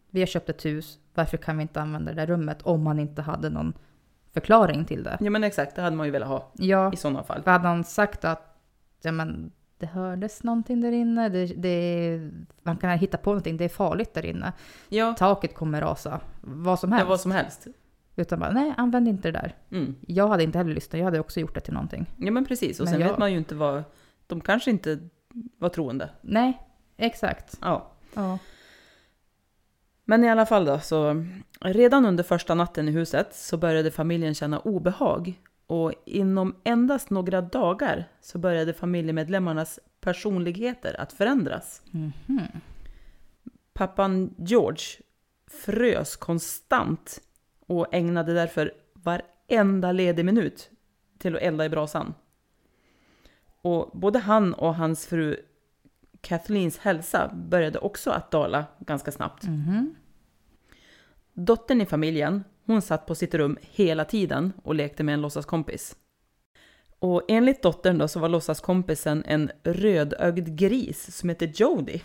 Vi 0.09 0.19
har 0.21 0.27
köpt 0.27 0.49
ett 0.49 0.65
hus. 0.65 0.99
Varför 1.13 1.37
kan 1.37 1.57
vi 1.57 1.61
inte 1.61 1.81
använda 1.81 2.11
det 2.13 2.21
där 2.21 2.27
rummet 2.27 2.61
om 2.61 2.83
man 2.83 2.99
inte 2.99 3.21
hade 3.21 3.49
någon 3.49 3.73
förklaring 4.33 4.85
till 4.85 5.03
det? 5.03 5.17
Ja 5.21 5.29
men 5.29 5.43
exakt, 5.43 5.75
det 5.75 5.81
hade 5.81 5.95
man 5.95 6.05
ju 6.05 6.11
velat 6.11 6.29
ha 6.29 6.51
Ja, 6.53 6.93
i 6.93 6.95
sådana 6.95 7.23
fall. 7.23 7.41
för 7.43 7.51
hade 7.51 7.67
han 7.67 7.83
sagt 7.83 8.25
att 8.25 8.57
ja, 9.01 9.11
men, 9.11 9.51
det 9.77 9.85
hördes 9.85 10.43
någonting 10.43 10.81
där 10.81 10.91
inne, 10.91 11.29
det, 11.29 11.45
det, 11.45 12.31
man 12.63 12.77
kan 12.77 12.89
hitta 12.97 13.17
på 13.17 13.29
någonting, 13.29 13.57
det 13.57 13.65
är 13.65 13.69
farligt 13.69 14.13
där 14.13 14.25
inne, 14.25 14.53
Ja, 14.89 15.13
taket 15.17 15.55
kommer 15.55 15.81
rasa, 15.81 16.19
vad 16.41 16.79
som 16.79 16.91
helst. 16.91 17.09
vad 17.09 17.19
som 17.19 17.31
helst. 17.31 17.67
Utan 18.15 18.39
bara, 18.39 18.51
nej, 18.51 18.73
använd 18.77 19.07
inte 19.07 19.31
det 19.31 19.39
där. 19.39 19.55
Mm. 19.71 19.95
Jag 20.07 20.27
hade 20.27 20.43
inte 20.43 20.57
heller 20.57 20.73
lyssnat, 20.73 20.97
jag 20.99 21.05
hade 21.05 21.19
också 21.19 21.39
gjort 21.39 21.53
det 21.55 21.61
till 21.61 21.73
någonting. 21.73 22.05
Ja 22.17 22.31
men 22.31 22.45
precis, 22.45 22.79
och 22.79 22.83
Men 22.85 22.93
sen 22.93 23.01
jag- 23.01 23.09
vet 23.09 23.17
man 23.17 23.31
ju 23.31 23.37
inte 23.37 23.55
vad... 23.55 23.83
De 24.27 24.41
kanske 24.41 24.69
inte 24.71 24.99
var 25.57 25.69
troende. 25.69 26.09
Nej, 26.21 26.61
exakt. 26.97 27.57
Ja. 27.61 27.91
Ja. 28.13 28.37
Men 30.09 30.23
i 30.23 30.29
alla 30.29 30.45
fall 30.45 30.65
då, 30.65 30.79
så 30.79 31.25
redan 31.61 32.05
under 32.05 32.23
första 32.23 32.55
natten 32.55 32.89
i 32.89 32.91
huset 32.91 33.35
så 33.35 33.57
började 33.57 33.91
familjen 33.91 34.33
känna 34.33 34.59
obehag. 34.59 35.41
Och 35.67 35.93
inom 36.05 36.55
endast 36.63 37.09
några 37.09 37.41
dagar 37.41 38.07
så 38.21 38.37
började 38.37 38.73
familjemedlemmarnas 38.73 39.79
personligheter 40.01 41.01
att 41.01 41.13
förändras. 41.13 41.81
Mhm. 41.91 42.41
Pappan 43.73 44.35
George 44.37 44.85
frös 45.47 46.15
konstant 46.15 47.21
och 47.67 47.93
ägnade 47.93 48.33
därför 48.33 48.71
varenda 48.93 49.91
ledig 49.91 50.25
minut 50.25 50.69
till 51.17 51.35
att 51.35 51.41
elda 51.41 51.65
i 51.65 51.69
brasan. 51.69 52.13
Och 53.61 53.89
både 53.93 54.19
han 54.19 54.53
och 54.53 54.75
hans 54.75 55.07
fru 55.07 55.37
Kathleens 56.21 56.77
hälsa 56.77 57.31
började 57.33 57.79
också 57.79 58.11
att 58.11 58.31
dala 58.31 58.65
ganska 58.79 59.11
snabbt. 59.11 59.43
Mhm. 59.43 59.95
Dottern 61.33 61.81
i 61.81 61.85
familjen, 61.85 62.43
hon 62.65 62.81
satt 62.81 63.05
på 63.05 63.15
sitt 63.15 63.33
rum 63.33 63.57
hela 63.61 64.05
tiden 64.05 64.53
och 64.63 64.75
lekte 64.75 65.03
med 65.03 65.13
en 65.13 65.21
låtsaskompis. 65.21 65.95
Och 66.99 67.21
enligt 67.27 67.63
dottern 67.63 67.97
då 67.97 68.07
så 68.07 68.19
var 68.19 68.29
låtsaskompisen 68.29 69.23
en 69.27 69.51
rödögd 69.63 70.57
gris 70.57 71.17
som 71.17 71.29
hette 71.29 71.45
Jody. 71.55 71.99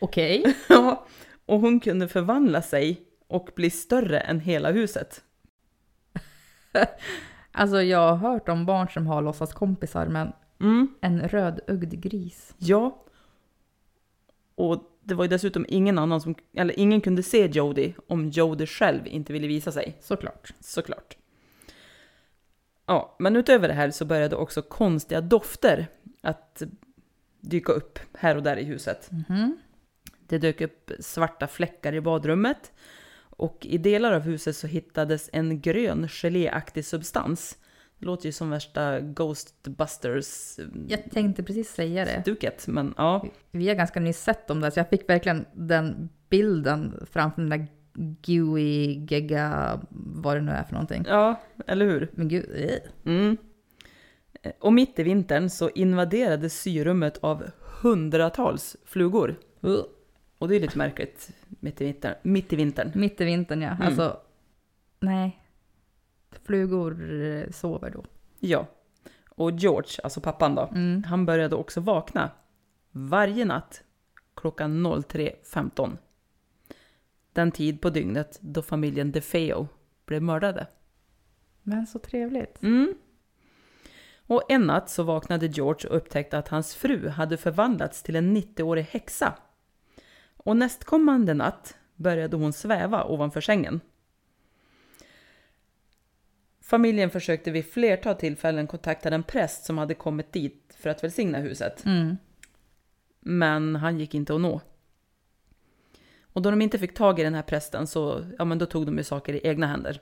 Okej. 0.00 0.54
Ja, 0.68 1.06
och 1.46 1.60
hon 1.60 1.80
kunde 1.80 2.08
förvandla 2.08 2.62
sig 2.62 3.02
och 3.28 3.48
bli 3.56 3.70
större 3.70 4.18
än 4.20 4.40
hela 4.40 4.70
huset. 4.70 5.22
Alltså 7.56 7.82
jag 7.82 8.16
har 8.16 8.16
hört 8.30 8.48
om 8.48 8.66
barn 8.66 8.88
som 8.88 9.06
har 9.06 9.22
låtsaskompisar, 9.22 10.06
men 10.06 10.32
Mm, 10.60 10.94
en 11.00 11.28
rödögd 11.28 12.02
gris. 12.02 12.54
ja. 12.58 13.00
Och 14.54 14.90
det 15.00 15.14
var 15.14 15.24
ju 15.24 15.28
dessutom 15.28 15.66
ingen 15.68 15.98
annan 15.98 16.20
som, 16.20 16.34
eller 16.56 16.78
ingen 16.78 17.00
kunde 17.00 17.22
se 17.22 17.46
Jody 17.46 17.92
om 18.06 18.30
Jody 18.30 18.66
själv 18.66 19.06
inte 19.06 19.32
ville 19.32 19.46
visa 19.46 19.72
sig. 19.72 19.96
Såklart. 20.00 20.54
Såklart. 20.60 21.16
Ja, 22.86 23.16
men 23.18 23.36
utöver 23.36 23.68
det 23.68 23.74
här 23.74 23.90
så 23.90 24.04
började 24.04 24.36
också 24.36 24.62
konstiga 24.62 25.20
dofter 25.20 25.86
att 26.20 26.62
dyka 27.40 27.72
upp 27.72 27.98
här 28.12 28.36
och 28.36 28.42
där 28.42 28.56
i 28.56 28.64
huset. 28.64 29.10
Mhm. 29.10 29.56
Det 30.26 30.38
dök 30.38 30.60
upp 30.60 30.90
svarta 31.00 31.46
fläckar 31.46 31.92
i 31.92 32.00
badrummet 32.00 32.72
och 33.16 33.66
i 33.66 33.78
delar 33.78 34.12
av 34.12 34.22
huset 34.22 34.56
så 34.56 34.66
hittades 34.66 35.30
en 35.32 35.60
grön 35.60 36.08
geléaktig 36.08 36.84
substans. 36.84 37.58
Det 37.98 38.06
låter 38.06 38.26
ju 38.26 38.32
som 38.32 38.50
värsta 38.50 39.00
Ghostbusters-stuket, 39.00 40.90
Jag 40.90 41.10
tänkte 41.10 41.42
precis 41.42 41.70
säga 41.70 42.04
det. 42.04 42.22
men 42.68 42.94
ja. 42.96 43.24
Vi 43.50 43.68
har 43.68 43.74
ganska 43.74 44.00
nyss 44.00 44.18
sett 44.22 44.50
om 44.50 44.60
det, 44.60 44.70
så 44.70 44.78
jag 44.80 44.88
fick 44.90 45.08
verkligen 45.10 45.44
den 45.52 46.08
bilden 46.28 47.06
framför 47.10 47.40
den 47.42 47.50
där 47.50 47.66
gooey, 48.26 49.06
gegga, 49.10 49.80
vad 49.90 50.36
det 50.36 50.40
nu 50.40 50.52
är 50.52 50.64
för 50.64 50.72
någonting. 50.72 51.04
Ja, 51.08 51.40
eller 51.66 51.86
hur? 51.86 52.10
Men 52.14 52.28
gud, 52.28 52.50
eh. 52.54 53.12
Mm. 53.12 53.36
Eh, 54.42 54.52
Och 54.60 54.72
mitt 54.72 54.98
i 54.98 55.02
vintern 55.02 55.50
så 55.50 55.70
invaderades 55.70 56.60
syrummet 56.60 57.18
av 57.18 57.44
hundratals 57.82 58.76
flugor. 58.84 59.34
Och 60.38 60.48
det 60.48 60.56
är 60.56 60.60
lite 60.60 60.78
märkligt 60.78 61.30
mitt 61.60 61.80
i 61.80 61.84
vintern. 61.84 62.14
Mitt 62.22 62.52
i 62.52 62.56
vintern. 62.56 62.92
Mitt 62.94 63.20
i 63.20 63.24
vintern 63.24 63.62
ja. 63.62 63.70
Mm. 63.70 63.82
Alltså, 63.86 64.16
nej. 65.00 65.40
Flugor 66.44 67.22
eh, 67.22 67.50
sover 67.50 67.90
då. 67.90 68.04
Ja. 68.40 68.66
Och 69.28 69.50
George, 69.50 70.00
alltså 70.04 70.20
pappan 70.20 70.54
då, 70.54 70.62
Mm. 70.74 71.04
han 71.04 71.26
började 71.26 71.56
också 71.56 71.80
vakna 71.80 72.30
varje 72.90 73.44
natt 73.44 73.82
klockan 74.34 74.86
03.15. 74.86 75.96
Den 77.32 77.52
tid 77.52 77.80
på 77.80 77.90
dygnet 77.90 78.38
då 78.40 78.62
familjen 78.62 79.12
DeFeo 79.12 79.68
blev 80.06 80.22
mördade. 80.22 80.66
Men 81.62 81.86
så 81.86 81.98
trevligt. 81.98 82.62
Mm. 82.62 82.94
Och 84.26 84.42
en 84.48 84.62
natt 84.66 84.90
så 84.90 85.02
vaknade 85.02 85.46
George 85.46 85.90
och 85.90 85.96
upptäckte 85.96 86.38
att 86.38 86.48
hans 86.48 86.74
fru 86.74 87.08
hade 87.08 87.36
förvandlats 87.36 88.02
till 88.02 88.16
en 88.16 88.36
90-årig 88.36 88.84
häxa. 88.84 89.34
Och 90.36 90.56
nästkommande 90.56 91.34
natt 91.34 91.76
började 91.96 92.36
hon 92.36 92.52
sväva 92.52 93.04
ovanför 93.04 93.40
sängen. 93.40 93.80
Familjen 96.64 97.10
försökte 97.10 97.50
vid 97.50 97.72
flertal 97.72 98.14
tillfällen 98.14 98.66
kontakta 98.66 99.10
den 99.10 99.22
präst 99.22 99.64
som 99.64 99.78
hade 99.78 99.94
kommit 99.94 100.32
dit 100.32 100.76
för 100.78 100.90
att 100.90 101.04
välsigna 101.04 101.38
huset. 101.38 101.84
Mm. 101.84 102.16
Men 103.20 103.76
han 103.76 103.98
gick 103.98 104.14
inte 104.14 104.34
att 104.34 104.40
nå. 104.40 104.60
Och 106.22 106.42
då 106.42 106.50
de 106.50 106.62
inte 106.62 106.78
fick 106.78 106.94
tag 106.94 107.20
i 107.20 107.22
den 107.22 107.34
här 107.34 107.42
prästen 107.42 107.86
så 107.86 108.24
ja, 108.38 108.44
men 108.44 108.58
då 108.58 108.66
tog 108.66 108.86
de 108.86 108.98
ju 108.98 109.04
saker 109.04 109.34
i 109.34 109.46
egna 109.46 109.66
händer. 109.66 110.00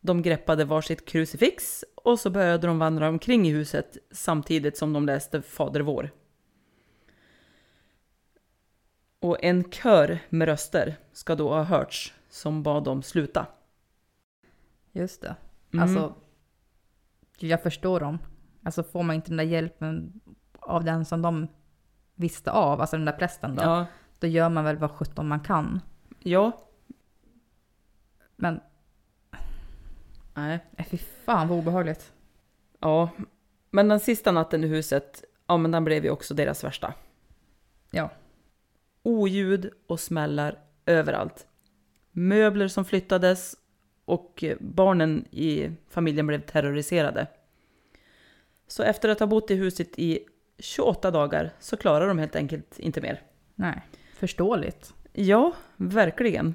De 0.00 0.22
greppade 0.22 0.64
varsitt 0.64 1.04
krucifix 1.04 1.84
och 1.94 2.20
så 2.20 2.30
började 2.30 2.66
de 2.66 2.78
vandra 2.78 3.08
omkring 3.08 3.48
i 3.48 3.50
huset 3.50 3.96
samtidigt 4.10 4.76
som 4.76 4.92
de 4.92 5.06
läste 5.06 5.42
Fader 5.42 5.80
vår. 5.80 6.10
Och 9.18 9.44
en 9.44 9.70
kör 9.70 10.18
med 10.28 10.48
röster 10.48 10.96
ska 11.12 11.34
då 11.34 11.48
ha 11.48 11.62
hörts 11.62 12.14
som 12.28 12.62
bad 12.62 12.84
dem 12.84 13.02
sluta. 13.02 13.46
Just 14.94 15.20
det. 15.22 15.36
Mm. 15.72 15.82
Alltså, 15.82 16.14
jag 17.38 17.62
förstår 17.62 18.00
dem. 18.00 18.18
Alltså 18.62 18.82
får 18.82 19.02
man 19.02 19.16
inte 19.16 19.28
den 19.30 19.36
där 19.36 19.44
hjälpen 19.44 20.20
av 20.60 20.84
den 20.84 21.04
som 21.04 21.22
de 21.22 21.48
visste 22.14 22.50
av, 22.50 22.80
alltså 22.80 22.96
den 22.96 23.04
där 23.06 23.12
prästen 23.12 23.54
då, 23.56 23.62
Ja, 23.62 23.86
då 24.18 24.26
gör 24.26 24.48
man 24.48 24.64
väl 24.64 24.76
vad 24.76 24.90
sjutton 24.90 25.28
man 25.28 25.40
kan. 25.40 25.80
ja, 26.18 26.52
Men 28.36 28.60
nej. 30.34 30.60
fy 30.90 30.96
fan 30.98 31.48
vad 31.48 31.58
obehagligt. 31.58 32.12
Ja, 32.80 33.10
men 33.70 33.88
den 33.88 34.00
sista 34.00 34.32
natten 34.32 34.64
i 34.64 34.66
huset, 34.66 35.24
ja 35.46 35.56
men 35.56 35.70
den 35.70 35.84
blev 35.84 36.04
ju 36.04 36.10
också 36.10 36.34
deras 36.34 36.64
värsta. 36.64 36.94
Ja. 37.90 38.10
Oljud 39.02 39.70
och 39.86 40.00
smällar 40.00 40.58
överallt. 40.86 41.46
Möbler 42.10 42.68
som 42.68 42.84
flyttades 42.84 43.56
och 44.04 44.44
barnen 44.60 45.24
i 45.30 45.70
familjen 45.88 46.26
blev 46.26 46.40
terroriserade. 46.40 47.26
Så 48.66 48.82
efter 48.82 49.08
att 49.08 49.20
ha 49.20 49.26
bott 49.26 49.50
i 49.50 49.54
huset 49.54 49.98
i 49.98 50.18
28 50.58 51.10
dagar 51.10 51.50
så 51.60 51.76
klarar 51.76 52.08
de 52.08 52.18
helt 52.18 52.36
enkelt 52.36 52.78
inte 52.78 53.00
mer. 53.00 53.22
Nej, 53.54 53.80
förståeligt. 54.14 54.94
Ja, 55.12 55.52
verkligen. 55.76 56.54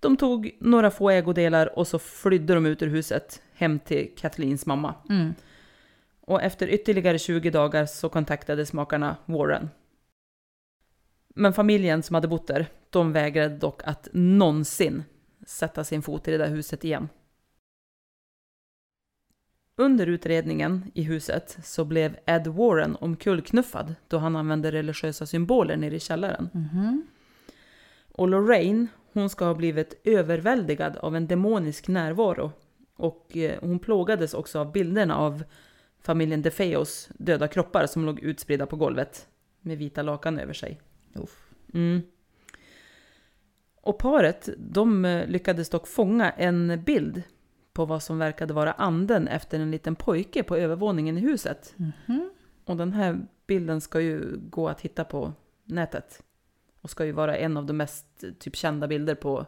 De 0.00 0.16
tog 0.16 0.56
några 0.60 0.90
få 0.90 1.10
ägodelar 1.10 1.78
och 1.78 1.88
så 1.88 1.98
flydde 1.98 2.54
de 2.54 2.66
ut 2.66 2.82
ur 2.82 2.86
huset 2.86 3.42
hem 3.52 3.78
till 3.78 4.14
Kathleens 4.16 4.66
mamma. 4.66 4.94
Mm. 5.10 5.34
Och 6.20 6.42
efter 6.42 6.68
ytterligare 6.68 7.18
20 7.18 7.50
dagar 7.50 7.86
så 7.86 8.08
kontaktades 8.08 8.72
makarna 8.72 9.16
Warren. 9.24 9.70
Men 11.34 11.52
familjen 11.52 12.02
som 12.02 12.14
hade 12.14 12.28
bott 12.28 12.46
där, 12.46 12.66
de 12.90 13.12
vägrade 13.12 13.56
dock 13.56 13.82
att 13.84 14.08
någonsin 14.12 15.04
sätta 15.48 15.84
sin 15.84 16.02
fot 16.02 16.28
i 16.28 16.30
det 16.30 16.38
där 16.38 16.48
huset 16.48 16.84
igen. 16.84 17.08
Under 19.76 20.06
utredningen 20.06 20.90
i 20.94 21.02
huset 21.02 21.58
så 21.64 21.84
blev 21.84 22.16
Ed 22.26 22.46
Warren 22.46 22.96
omkullknuffad 23.00 23.94
då 24.08 24.18
han 24.18 24.36
använde 24.36 24.72
religiösa 24.72 25.26
symboler 25.26 25.76
nere 25.76 25.94
i 25.94 26.00
källaren. 26.00 26.48
Mhm. 26.52 27.06
Och 28.12 28.28
Lorraine, 28.28 28.86
hon 29.12 29.30
ska 29.30 29.44
ha 29.44 29.54
blivit 29.54 30.00
överväldigad 30.04 30.96
av 30.96 31.16
en 31.16 31.26
demonisk 31.26 31.88
närvaro. 31.88 32.52
Och 32.96 33.36
eh, 33.36 33.58
hon 33.60 33.78
plågades 33.78 34.34
också 34.34 34.58
av 34.58 34.72
bilderna 34.72 35.16
av 35.16 35.44
familjen 36.00 36.42
DeFeos 36.42 37.08
döda 37.18 37.48
kroppar 37.48 37.86
som 37.86 38.04
låg 38.04 38.20
utspridda 38.20 38.66
på 38.66 38.76
golvet 38.76 39.28
med 39.60 39.78
vita 39.78 40.02
lakan 40.02 40.38
över 40.38 40.52
sig. 40.52 40.80
Mm. 41.74 42.02
Och 43.88 43.98
paret, 43.98 44.48
de 44.58 45.04
eh, 45.04 45.26
lyckades 45.26 45.70
dock 45.70 45.86
fånga 45.86 46.30
en 46.30 46.82
bild 46.84 47.22
på 47.72 47.84
vad 47.84 48.02
som 48.02 48.18
verkade 48.18 48.54
vara 48.54 48.72
anden 48.72 49.28
efter 49.28 49.60
en 49.60 49.70
liten 49.70 49.94
pojke 49.96 50.42
på 50.42 50.56
övervåningen 50.56 51.18
i 51.18 51.20
huset. 51.20 51.74
Mhm. 51.76 52.30
Och 52.64 52.76
den 52.76 52.92
här 52.92 53.20
bilden 53.46 53.80
ska 53.80 54.00
ju 54.00 54.38
gå 54.50 54.68
att 54.68 54.80
hitta 54.80 55.04
på 55.04 55.32
nätet. 55.64 56.22
Och 56.80 56.90
ska 56.90 57.04
ju 57.04 57.12
vara 57.12 57.36
en 57.36 57.56
av 57.56 57.66
de 57.66 57.76
mest 57.76 58.24
eh, 58.24 58.30
typ 58.30 58.56
kända 58.56 58.88
bilder 58.88 59.14
på 59.14 59.46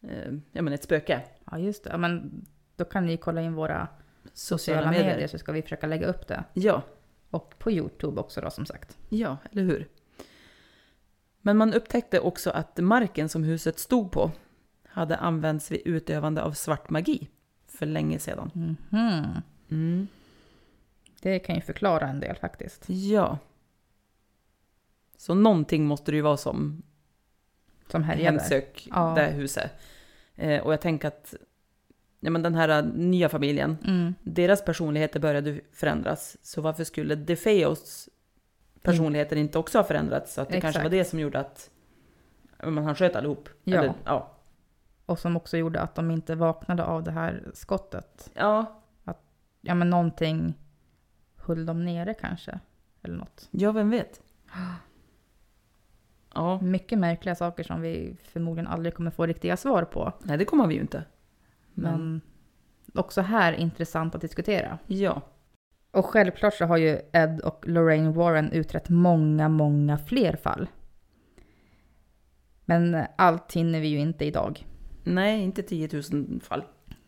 eh, 0.00 0.32
ja, 0.52 0.62
men 0.62 0.72
ett 0.72 0.82
spöke. 0.82 1.22
Ja, 1.50 1.58
just 1.58 1.84
det. 1.84 1.90
Ja, 1.90 1.96
men 1.96 2.44
då 2.76 2.84
kan 2.84 3.06
ni 3.06 3.16
kolla 3.16 3.40
in 3.42 3.54
våra 3.54 3.88
sociala 4.32 4.90
medier. 4.90 5.26
så 5.26 5.38
ska 5.38 5.52
vi 5.52 5.62
försöka 5.62 5.86
lägga 5.86 6.06
upp 6.06 6.26
det. 6.28 6.44
Ja, 6.52 6.82
Och 7.30 7.54
på 7.58 7.70
YouTube 7.70 8.20
också 8.20 8.40
då 8.40 8.50
som 8.50 8.66
sagt. 8.66 8.98
ja, 9.08 9.36
eller 9.52 9.62
hur? 9.62 9.88
Men 11.46 11.56
man 11.56 11.74
upptäckte 11.74 12.20
också 12.20 12.50
att 12.50 12.76
marken 12.78 13.28
som 13.28 13.44
huset 13.44 13.78
stod 13.78 14.12
på 14.12 14.30
hade 14.84 15.16
använts 15.16 15.70
vid 15.70 15.80
utövande 15.84 16.42
av 16.42 16.52
svart 16.52 16.90
magi 16.90 17.28
för 17.66 17.86
länge 17.86 18.18
sedan. 18.18 18.50
Mhm. 18.54 19.42
Mm. 19.70 20.08
Det 21.22 21.38
kan 21.38 21.54
ju 21.54 21.60
förklara 21.60 22.08
en 22.08 22.20
del 22.20 22.36
faktiskt. 22.36 22.84
Ja. 22.88 23.38
Så 25.16 25.34
någonting 25.34 25.86
måste 25.86 26.10
det 26.12 26.16
ju 26.16 26.22
vara 26.22 26.36
som 26.36 26.82
Som 27.88 28.02
hemsök 28.02 28.88
Ja. 28.90 29.14
det 29.16 29.26
huset. 29.26 29.70
Eh, 30.34 30.62
och 30.62 30.72
jag 30.72 30.80
tänker 30.80 31.08
att 31.08 31.34
ja, 32.20 32.30
men 32.30 32.42
den 32.42 32.54
här 32.54 32.82
nya 32.82 33.28
familjen, 33.28 33.76
Mm. 33.84 34.14
deras 34.22 34.64
personligheter 34.64 35.20
började 35.20 35.60
förändras. 35.72 36.36
Så 36.42 36.60
varför 36.60 36.84
skulle 36.84 37.14
DeFeos 37.14 38.08
personligheter 38.82 39.36
inte 39.36 39.58
också 39.58 39.78
ha 39.78 39.84
förändrats? 39.84 40.34
Så 40.34 40.40
att 40.40 40.48
det 40.48 40.52
kanske 40.60 40.68
Exakt. 40.68 40.84
var 40.84 40.90
det 40.90 41.04
som 41.04 41.18
gjorde 41.20 41.38
att 41.38 41.70
men 42.62 42.84
han 42.84 42.94
sköt 42.94 43.16
allihop. 43.16 43.48
Ja. 43.64 43.78
Eller, 43.78 43.92
ja. 44.04 44.32
Och 45.06 45.18
som 45.18 45.36
också 45.36 45.56
gjorde 45.56 45.80
att 45.80 45.94
de 45.94 46.10
inte 46.10 46.34
vaknade 46.34 46.84
av 46.84 47.02
det 47.02 47.10
här 47.10 47.44
skottet. 47.54 48.30
ja. 48.34 48.82
Ja 49.60 49.74
men 49.74 49.90
någonting 49.90 50.54
höll 51.36 51.66
dem 51.66 51.84
nere 51.84 52.14
kanske. 52.14 52.60
Eller 53.02 53.16
något. 53.16 53.48
Ja, 53.50 53.72
vem 53.72 53.90
vet? 53.90 54.20
Ja, 56.34 56.60
Mycket 56.60 56.98
märkliga 56.98 57.34
saker 57.34 57.64
som 57.64 57.80
vi 57.80 58.16
förmodligen 58.22 58.66
aldrig 58.66 58.94
kommer 58.94 59.10
få 59.10 59.26
riktiga 59.26 59.56
svar 59.56 59.84
på. 59.84 60.12
nej 60.22 60.38
det 60.38 60.44
kommer 60.44 60.66
vi 60.66 60.74
ju 60.74 60.80
inte. 60.80 61.04
Men 61.74 62.20
också 62.94 63.20
här 63.20 63.52
intressant 63.52 64.14
att 64.14 64.20
diskutera. 64.20 64.78
Ja, 64.86 65.22
Och 65.96 66.06
självklart 66.06 66.54
så 66.54 66.64
har 66.64 66.76
ju 66.76 66.98
Ed 67.12 67.40
och 67.40 67.64
Lorraine 67.68 68.12
Warren 68.12 68.52
utrett 68.52 68.88
många, 68.88 69.48
många 69.48 69.98
fler 69.98 70.36
fall. 70.36 70.68
Men 72.64 73.04
allt 73.16 73.52
hinner 73.52 73.80
vi 73.80 73.88
ju 73.88 73.98
inte 73.98 74.24
idag. 74.24 74.66
nej 75.04 75.42
inte 75.42 75.62
10 75.62 75.88
000 76.12 76.40
fall. 76.40 76.64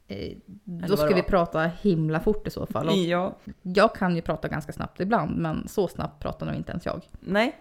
Eh, 0.09 0.36
Då 0.64 0.97
ska 0.97 1.14
vi 1.14 1.22
prata 1.22 1.62
himla 1.62 2.20
fort 2.20 2.47
i 2.47 2.51
så 2.51 2.66
fall. 2.66 2.89
Och 2.89 2.95
Ja, 2.97 3.36
jag 3.62 3.95
kan 3.95 4.16
ju 4.16 4.22
prata 4.22 4.49
ganska 4.49 4.72
snabbt 4.72 5.01
ibland, 5.01 5.36
men 5.39 5.68
så 5.68 5.89
snabbt 5.89 6.22
pratar 6.22 6.47
nog 6.47 6.55
inte 6.55 6.70
ens 6.72 6.86
jag. 6.86 7.03
nej. 7.20 7.57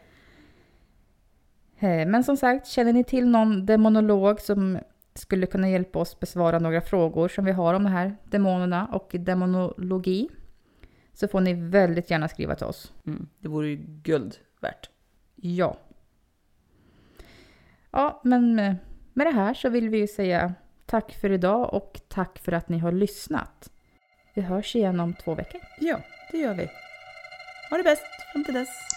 Eh, 1.80 2.07
Men 2.07 2.23
som 2.23 2.38
sagt, 2.38 2.67
känner 2.67 2.93
ni 2.93 3.03
till 3.03 3.28
någon 3.28 3.65
demonolog 3.65 4.41
som 4.41 4.80
skulle 5.13 5.45
kunna 5.45 5.69
hjälpa 5.69 5.99
oss 5.99 6.19
besvara 6.19 6.59
några 6.59 6.82
frågor 6.82 7.28
som 7.28 7.45
vi 7.45 7.51
har 7.51 7.73
om 7.73 7.84
de 7.84 7.89
här 7.91 8.15
demonerna 8.25 8.86
och 8.86 9.09
demonologi 9.19 10.30
så 11.18 11.28
får 11.28 11.41
ni 11.41 11.53
väldigt 11.53 12.11
gärna 12.11 12.28
skriva 12.28 12.55
till 12.55 12.65
oss. 12.65 12.93
Mm, 13.05 13.28
det 13.39 13.47
vore 13.47 13.68
ju 13.68 13.76
guld 14.03 14.38
värt. 14.59 14.89
Ja. 15.36 15.78
Ja, 17.91 18.22
men 18.24 18.59
eh, 18.59 18.76
med 19.13 19.28
det 19.28 19.32
här 19.32 19.53
så 19.53 19.70
vill 19.70 19.89
vi 19.89 19.97
ju 19.97 20.07
säga 20.07 20.53
tack 20.86 21.13
för 21.22 21.32
idag 21.32 21.74
och 21.74 22.01
tack 22.07 22.39
för 22.39 22.51
att 22.51 22.70
ni 22.70 22.80
har 22.80 22.91
lyssnat. 22.91 23.72
Vi 24.34 24.41
hörs 24.41 24.76
igen 24.76 24.99
om 24.99 25.13
två 25.13 25.36
veckor. 25.36 25.61
Ja, 25.80 25.99
det 26.32 26.38
gör 26.38 26.53
vi. 26.53 26.70
Ha 27.70 27.78
det 27.78 27.84
bäst 27.84 28.03
fram 28.34 28.43
till 28.43 28.53
dess. 28.53 28.96